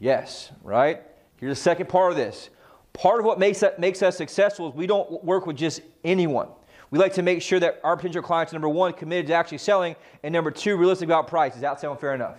Yes, 0.00 0.50
right? 0.64 1.00
Here's 1.36 1.56
the 1.56 1.62
second 1.62 1.88
part 1.88 2.10
of 2.10 2.16
this. 2.16 2.50
Part 2.92 3.20
of 3.20 3.24
what 3.24 3.38
makes, 3.38 3.60
that, 3.60 3.78
makes 3.78 4.02
us 4.02 4.16
successful 4.16 4.70
is 4.70 4.74
we 4.74 4.86
don't 4.86 5.22
work 5.22 5.46
with 5.46 5.56
just 5.56 5.80
anyone. 6.02 6.48
We 6.90 6.98
like 6.98 7.14
to 7.14 7.22
make 7.22 7.40
sure 7.40 7.60
that 7.60 7.80
our 7.84 7.96
potential 7.96 8.22
clients, 8.22 8.52
number 8.52 8.68
one, 8.68 8.94
committed 8.94 9.28
to 9.28 9.34
actually 9.34 9.58
selling, 9.58 9.94
and 10.24 10.32
number 10.32 10.50
two, 10.50 10.76
realistic 10.76 11.06
about 11.06 11.28
price. 11.28 11.52
Does 11.52 11.62
that 11.62 11.80
sound 11.80 12.00
fair 12.00 12.14
enough? 12.14 12.38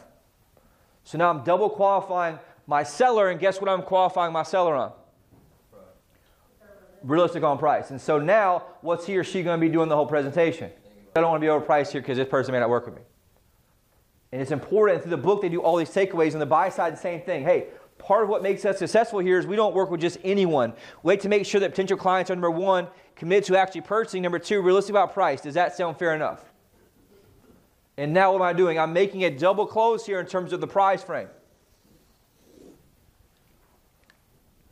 So 1.08 1.18
now 1.18 1.30
I'm 1.30 1.42
double 1.46 1.70
qualifying 1.70 2.38
my 2.68 2.84
seller, 2.84 3.30
and 3.30 3.40
guess 3.40 3.62
what 3.62 3.70
I'm 3.70 3.82
qualifying 3.82 4.34
my 4.34 4.44
seller 4.44 4.76
on? 4.76 4.92
Realistic 7.02 7.44
on 7.44 7.58
price. 7.58 7.92
And 7.92 8.02
so 8.02 8.20
now, 8.20 8.64
what's 8.82 9.06
he 9.06 9.18
or 9.18 9.24
she 9.24 9.42
going 9.42 9.58
to 9.58 9.66
be 9.66 9.72
doing 9.72 9.88
the 9.88 9.96
whole 9.96 10.06
presentation? 10.06 10.70
I 11.16 11.22
don't 11.22 11.30
want 11.32 11.42
to 11.42 11.46
be 11.46 11.50
overpriced 11.50 11.94
here 11.94 12.02
because 12.02 12.18
this 12.18 12.28
person 12.28 12.52
may 12.52 12.60
not 12.60 12.70
work 12.70 12.88
with 12.88 12.96
me. 12.96 13.04
And 14.34 14.42
it's 14.42 14.52
important. 14.52 15.02
Through 15.02 15.12
the 15.12 15.18
book, 15.18 15.42
they 15.42 15.48
do 15.48 15.62
all 15.62 15.78
these 15.78 15.92
takeaways. 15.92 16.34
On 16.34 16.40
the 16.40 16.46
buy 16.46 16.68
side, 16.68 16.92
the 16.92 16.98
same 16.98 17.22
thing. 17.22 17.46
Hey, 17.46 17.68
part 18.00 18.24
of 18.24 18.30
what 18.30 18.44
makes 18.44 18.66
us 18.66 18.78
successful 18.78 19.20
here 19.20 19.40
is 19.40 19.48
we 19.48 19.56
don't 19.56 19.74
work 19.74 19.90
with 19.90 20.02
just 20.02 20.18
anyone. 20.26 20.74
We 21.04 21.14
like 21.14 21.22
to 21.22 21.30
make 21.30 21.46
sure 21.46 21.62
that 21.62 21.70
potential 21.70 21.96
clients 21.96 22.32
are 22.32 22.36
number 22.36 22.52
one, 22.52 22.86
committed 23.16 23.46
to 23.46 23.56
actually 23.56 23.82
purchasing. 23.82 24.24
Number 24.24 24.40
two, 24.40 24.60
realistic 24.60 24.92
about 24.92 25.14
price. 25.14 25.40
Does 25.40 25.54
that 25.54 25.74
sound 25.74 25.98
fair 25.98 26.14
enough? 26.14 26.44
And 27.98 28.14
now 28.14 28.32
what 28.32 28.42
am 28.42 28.44
I 28.44 28.54
doing? 28.54 28.78
I'm 28.78 28.94
making 28.94 29.24
a 29.24 29.32
double 29.32 29.66
close 29.66 30.06
here 30.06 30.20
in 30.20 30.28
terms 30.28 30.54
of 30.54 30.62
the 30.62 30.68
price 30.68 31.04
frame. 31.04 31.30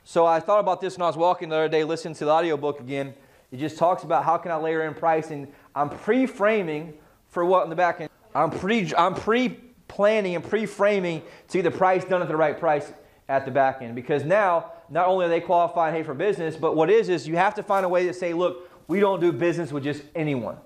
So 0.03 0.25
I 0.25 0.39
thought 0.39 0.59
about 0.59 0.79
this 0.79 0.97
when 0.97 1.03
I 1.03 1.07
was 1.07 1.17
walking 1.17 1.49
the 1.49 1.55
other 1.55 1.69
day, 1.69 1.83
listening 1.83 2.13
to 2.15 2.25
the 2.25 2.31
audiobook 2.31 2.79
again. 2.79 3.15
It 3.51 3.57
just 3.57 3.77
talks 3.77 4.03
about 4.03 4.23
how 4.23 4.37
can 4.37 4.51
I 4.51 4.55
layer 4.57 4.83
in 4.83 4.93
price, 4.93 5.31
and 5.31 5.47
I'm 5.75 5.89
pre-framing 5.89 6.93
for 7.29 7.43
what 7.43 7.63
in 7.63 7.69
the 7.69 7.75
back 7.75 8.01
end. 8.01 8.09
I'm 8.35 8.51
pre 8.51 8.93
I'm 8.95 9.15
pre-planning 9.15 10.35
and 10.35 10.43
pre-framing 10.43 11.23
to 11.49 11.57
get 11.57 11.63
the 11.63 11.75
price 11.75 12.05
done 12.05 12.21
at 12.21 12.27
the 12.27 12.35
right 12.35 12.59
price 12.59 12.93
at 13.27 13.45
the 13.45 13.51
back 13.51 13.81
end. 13.81 13.95
Because 13.95 14.23
now, 14.23 14.73
not 14.89 15.07
only 15.07 15.25
are 15.25 15.29
they 15.29 15.41
qualifying 15.41 15.95
hey 15.95 16.03
for 16.03 16.13
business, 16.13 16.55
but 16.55 16.75
what 16.75 16.89
is 16.91 17.09
is 17.09 17.27
you 17.27 17.37
have 17.37 17.55
to 17.55 17.63
find 17.63 17.85
a 17.85 17.89
way 17.89 18.05
to 18.05 18.13
say, 18.13 18.33
look, 18.33 18.69
we 18.87 18.99
don't 18.99 19.19
do 19.19 19.31
business 19.31 19.71
with 19.71 19.83
just 19.83 20.03
anyone. 20.13 20.57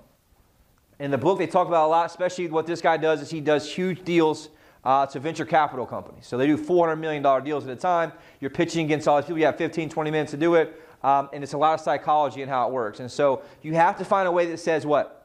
In 1.00 1.10
the 1.10 1.18
book, 1.18 1.38
they 1.38 1.46
talk 1.46 1.66
about 1.66 1.86
a 1.86 1.88
lot, 1.88 2.06
especially 2.06 2.46
what 2.48 2.66
this 2.66 2.82
guy 2.82 2.98
does 2.98 3.22
is 3.22 3.30
he 3.30 3.40
does 3.40 3.72
huge 3.72 4.04
deals 4.04 4.50
uh, 4.84 5.06
to 5.06 5.18
venture 5.18 5.46
capital 5.46 5.86
companies. 5.86 6.26
So 6.26 6.36
they 6.36 6.46
do 6.46 6.58
$400 6.58 7.00
million 7.00 7.22
deals 7.42 7.66
at 7.66 7.70
a 7.70 7.76
time. 7.76 8.12
You're 8.38 8.50
pitching 8.50 8.84
against 8.84 9.08
all 9.08 9.16
these 9.16 9.24
people. 9.24 9.38
You 9.38 9.46
have 9.46 9.56
15, 9.56 9.88
20 9.88 10.10
minutes 10.10 10.30
to 10.32 10.36
do 10.36 10.56
it. 10.56 10.78
Um, 11.02 11.30
and 11.32 11.42
it's 11.42 11.54
a 11.54 11.58
lot 11.58 11.72
of 11.72 11.80
psychology 11.80 12.42
and 12.42 12.50
how 12.50 12.68
it 12.68 12.72
works. 12.72 13.00
And 13.00 13.10
so 13.10 13.40
you 13.62 13.72
have 13.74 13.96
to 13.96 14.04
find 14.04 14.28
a 14.28 14.30
way 14.30 14.44
that 14.46 14.58
says 14.58 14.84
what? 14.84 15.16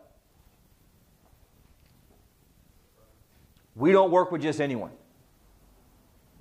We 3.75 3.91
don't 3.91 4.11
work 4.11 4.31
with 4.31 4.41
just 4.41 4.61
anyone. 4.61 4.91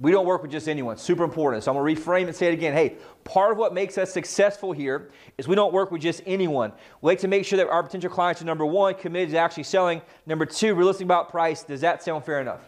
We 0.01 0.11
don't 0.11 0.27
work 0.27 0.43
with 0.43 0.51
just 0.51 0.69
anyone. 0.69 0.97
Super 0.97 1.23
important. 1.23 1.63
So 1.63 1.71
I'm 1.71 1.79
going 1.79 1.95
to 1.95 2.01
reframe 2.01 2.27
and 2.27 2.35
say 2.35 2.49
it 2.49 2.55
again. 2.55 2.73
Hey, 2.73 2.97
part 3.23 3.53
of 3.53 3.59
what 3.59 3.73
makes 3.73 3.97
us 3.97 4.13
successful 4.13 4.73
here 4.73 5.11
is 5.39 5.47
we 5.47 5.55
don't 5.55 5.73
work 5.73 5.93
with 5.93 6.03
just 6.03 6.21
anyone. 6.27 6.73
We 7.01 7.13
like 7.13 7.21
to 7.21 7.29
make 7.29 7.45
sure 7.45 7.57
that 7.59 7.69
our 7.69 7.83
potential 7.83 8.11
clients 8.11 8.43
are 8.43 8.45
number 8.45 8.67
one, 8.67 8.95
committed 8.95 9.31
to 9.31 9.39
actually 9.39 9.63
selling. 9.63 10.03
Number 10.27 10.47
two, 10.47 10.75
realistic 10.75 11.05
about 11.05 11.31
price. 11.31 11.63
Does 11.63 11.83
that 11.83 12.03
sound 12.03 12.25
fair 12.25 12.41
enough? 12.41 12.61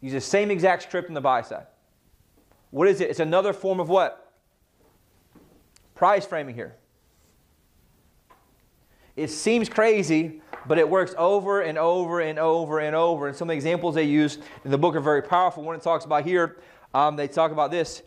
Use 0.00 0.12
the 0.12 0.20
same 0.20 0.50
exact 0.50 0.84
script 0.84 1.08
on 1.08 1.14
the 1.14 1.20
buy 1.20 1.42
side. 1.42 1.66
What 2.70 2.88
is 2.88 3.00
it? 3.00 3.10
It's 3.10 3.20
another 3.20 3.52
form 3.52 3.78
of 3.78 3.88
what? 3.88 4.32
Price 5.94 6.26
framing 6.26 6.54
here. 6.54 6.74
It 9.16 9.30
seems 9.30 9.68
crazy, 9.68 10.42
but 10.66 10.78
it 10.78 10.88
works 10.88 11.14
over 11.18 11.62
and 11.62 11.78
over 11.78 12.20
and 12.20 12.38
over 12.38 12.80
and 12.80 12.96
over. 12.96 13.28
And 13.28 13.36
some 13.36 13.48
of 13.48 13.52
the 13.52 13.56
examples 13.56 13.94
they 13.94 14.04
use 14.04 14.38
in 14.64 14.70
the 14.70 14.78
book 14.78 14.94
are 14.94 15.00
very 15.00 15.22
powerful. 15.22 15.62
One 15.62 15.76
it 15.76 15.82
talks 15.82 16.04
about 16.04 16.24
here, 16.24 16.58
um, 16.92 17.16
they 17.16 17.28
talk 17.28 17.52
about 17.52 17.70
this. 17.70 18.02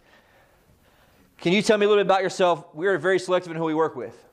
Can 1.40 1.54
you 1.54 1.62
tell 1.62 1.78
me 1.78 1.86
a 1.86 1.90
little 1.90 2.04
bit 2.04 2.08
about 2.08 2.24
yourself? 2.24 2.74
We 2.74 2.88
are 2.88 2.98
very 2.98 3.20
selective 3.20 3.52
in 3.52 3.58
who 3.58 3.66
we 3.66 3.76
work 3.76 3.96
with. 3.96 4.26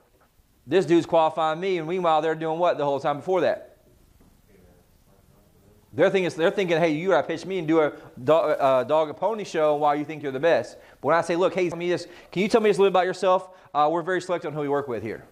This 0.65 0.85
dude's 0.85 1.05
qualifying 1.05 1.59
me, 1.59 1.77
and 1.77 1.87
meanwhile, 1.87 2.21
they're 2.21 2.33
doing 2.33 2.57
what 2.57 2.77
the 2.77 2.85
whole 2.85 2.99
time 2.99 3.17
before 3.17 3.41
that? 3.41 3.77
They're 5.93 6.09
thinking, 6.09 6.31
they're 6.35 6.51
thinking, 6.51 6.77
hey, 6.77 6.91
you 6.91 7.09
got 7.09 7.21
to 7.21 7.27
pitch 7.27 7.45
me 7.45 7.59
and 7.59 7.67
do 7.67 7.79
a 7.79 7.93
dog, 8.21 8.57
uh, 8.59 8.83
dog 8.83 9.09
and 9.09 9.17
pony 9.17 9.45
show 9.45 9.75
while 9.75 9.95
you 9.95 10.03
think 10.03 10.23
you're 10.23 10.31
the 10.31 10.39
best. 10.39 10.77
But 10.99 11.07
when 11.07 11.15
I 11.15 11.21
say, 11.21 11.37
look, 11.37 11.53
hey, 11.53 11.69
tell 11.69 11.77
me 11.77 11.89
this, 11.89 12.07
can 12.31 12.41
you 12.41 12.49
tell 12.49 12.59
me 12.59 12.69
just 12.69 12.79
a 12.79 12.81
little 12.81 12.91
bit 12.91 12.99
about 12.99 13.05
yourself? 13.05 13.49
Uh, 13.73 13.87
we're 13.89 14.01
very 14.01 14.19
selective 14.19 14.49
on 14.49 14.55
who 14.55 14.61
we 14.61 14.67
work 14.67 14.89
with 14.89 15.03
here. 15.03 15.23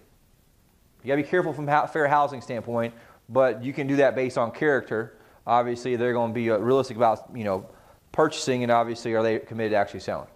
You 1.04 1.08
got 1.08 1.16
to 1.16 1.22
be 1.22 1.28
careful 1.28 1.52
from 1.52 1.68
a 1.68 1.86
fair 1.86 2.08
housing 2.08 2.40
standpoint, 2.40 2.94
but 3.28 3.62
you 3.62 3.74
can 3.74 3.86
do 3.86 3.96
that 3.96 4.14
based 4.14 4.38
on 4.38 4.50
character. 4.50 5.18
Obviously, 5.46 5.96
they're 5.96 6.14
going 6.14 6.30
to 6.30 6.34
be 6.34 6.50
uh, 6.50 6.56
realistic 6.56 6.96
about, 6.96 7.28
you 7.34 7.44
know, 7.44 7.68
purchasing, 8.10 8.62
and 8.62 8.72
obviously, 8.72 9.12
are 9.14 9.22
they 9.22 9.38
committed 9.38 9.72
to 9.72 9.76
actually 9.76 10.00
selling? 10.00 10.28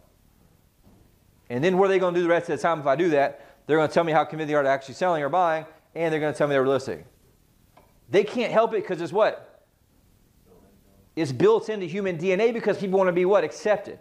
And 1.49 1.65
then 1.65 1.79
what 1.79 1.87
are 1.87 1.89
they 1.89 1.99
going 1.99 2.13
to 2.13 2.21
do 2.21 2.23
the 2.23 2.29
rest 2.29 2.51
of 2.51 2.59
the 2.59 2.63
time 2.63 2.81
if 2.81 2.87
I 2.87 2.97
do 2.97 3.09
that? 3.11 3.47
They're 3.67 3.79
going 3.79 3.89
to 3.89 3.95
tell 3.95 4.05
me 4.05 4.13
how 4.13 4.25
committed 4.25 4.51
they 4.51 4.55
are 4.55 4.63
to 4.63 4.69
actually 4.69 4.95
selling 4.95 5.23
or 5.23 5.31
buying, 5.31 5.65
and 5.95 6.13
they're 6.13 6.21
going 6.21 6.35
to 6.35 6.37
tell 6.37 6.47
me 6.47 6.53
they're 6.53 6.63
realistic. 6.63 7.07
They 8.11 8.25
can't 8.25 8.53
help 8.53 8.75
it 8.75 8.83
because 8.83 9.01
it's 9.01 9.13
what? 9.13 9.65
It's 11.17 11.33
built 11.33 11.71
into 11.71 11.87
human 11.87 12.19
DNA 12.19 12.53
because 12.53 12.77
people 12.77 12.99
want 12.99 13.09
to 13.09 13.13
be 13.13 13.25
what? 13.25 13.43
Accepted. 13.43 13.99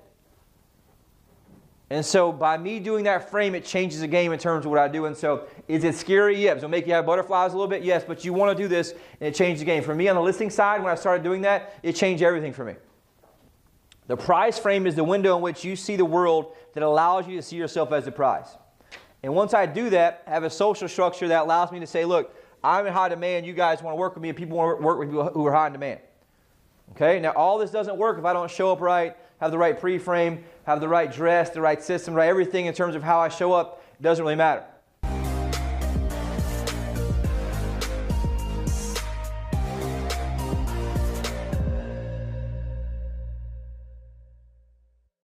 And 1.90 2.06
so 2.06 2.34
by 2.34 2.58
me 2.58 2.80
doing 2.80 3.06
that 3.06 3.30
frame, 3.32 3.56
it 3.56 3.64
changes 3.64 4.02
the 4.02 4.08
game 4.08 4.34
in 4.34 4.40
terms 4.40 4.66
of 4.66 4.72
what 4.72 4.80
I 4.80 4.90
do. 4.90 5.06
And 5.06 5.16
so 5.16 5.48
is 5.68 5.84
it 5.86 5.96
scary? 5.96 6.42
Yes. 6.42 6.58
It'll 6.58 6.70
make 6.70 6.86
you 6.86 6.94
have 6.94 7.06
butterflies 7.06 7.54
a 7.54 7.56
little 7.56 7.70
bit? 7.70 7.82
Yes. 7.82 8.04
But 8.06 8.26
you 8.26 8.34
want 8.34 8.56
to 8.58 8.62
do 8.62 8.68
this 8.68 8.92
and 8.92 9.30
it 9.30 9.36
changed 9.36 9.62
the 9.62 9.66
game. 9.66 9.84
For 9.84 9.96
me 9.96 10.10
on 10.10 10.16
the 10.16 10.22
listing 10.22 10.50
side, 10.50 10.84
when 10.84 10.92
I 10.92 10.96
started 10.96 11.24
doing 11.24 11.42
that, 11.44 11.76
it 11.84 11.94
changed 11.94 12.22
everything 12.24 12.52
for 12.52 12.66
me. 12.66 12.76
The 14.08 14.18
price 14.18 14.58
frame 14.58 14.86
is 14.86 14.96
the 14.96 15.04
window 15.04 15.36
in 15.38 15.42
which 15.42 15.64
you 15.64 15.76
see 15.76 15.96
the 15.96 16.06
world 16.06 16.56
that 16.74 16.84
allows 16.84 17.28
you 17.28 17.36
to 17.38 17.42
see 17.42 17.56
yourself 17.56 17.92
as 17.92 18.06
the 18.06 18.12
prize. 18.12 18.58
And 19.24 19.34
once 19.34 19.54
I 19.54 19.66
do 19.66 19.90
that, 19.90 20.24
I 20.28 20.32
have 20.32 20.44
a 20.44 20.50
social 20.50 20.88
structure 20.88 21.28
that 21.28 21.44
allows 21.44 21.72
me 21.72 21.80
to 21.80 21.88
say, 21.88 22.06
look, 22.06 22.36
I'm 22.64 22.86
in 22.86 22.94
high 22.94 23.10
demand. 23.10 23.46
You 23.46 23.54
guys 23.54 23.82
want 23.82 23.94
to 23.96 23.98
work 23.98 24.14
with 24.14 24.22
me, 24.22 24.30
and 24.30 24.38
people 24.38 24.58
want 24.58 24.80
to 24.80 24.86
work 24.86 25.00
with 25.00 25.10
people 25.10 25.30
who 25.30 25.46
are 25.46 25.52
high 25.52 25.68
in 25.68 25.74
demand. 25.74 26.00
Okay, 26.92 27.20
now 27.20 27.32
all 27.32 27.58
this 27.58 27.72
doesn't 27.72 27.98
work 27.98 28.18
if 28.18 28.26
I 28.26 28.34
don't 28.34 28.50
show 28.50 28.72
up 28.72 28.80
right, 28.80 29.18
have 29.40 29.52
the 29.52 29.58
right 29.58 29.80
pre 29.80 29.98
frame, 29.98 30.44
have 30.66 30.82
the 30.82 30.88
right 30.88 31.12
dress, 31.12 31.50
the 31.50 31.62
right 31.62 31.82
system, 31.82 32.14
right 32.14 32.28
everything 32.28 32.66
in 32.66 32.74
terms 32.74 32.96
of 32.96 33.04
how 33.04 33.20
I 33.20 33.30
show 33.30 33.54
up, 33.54 33.84
doesn't 34.02 34.24
really 34.24 34.36
matter. 34.36 34.64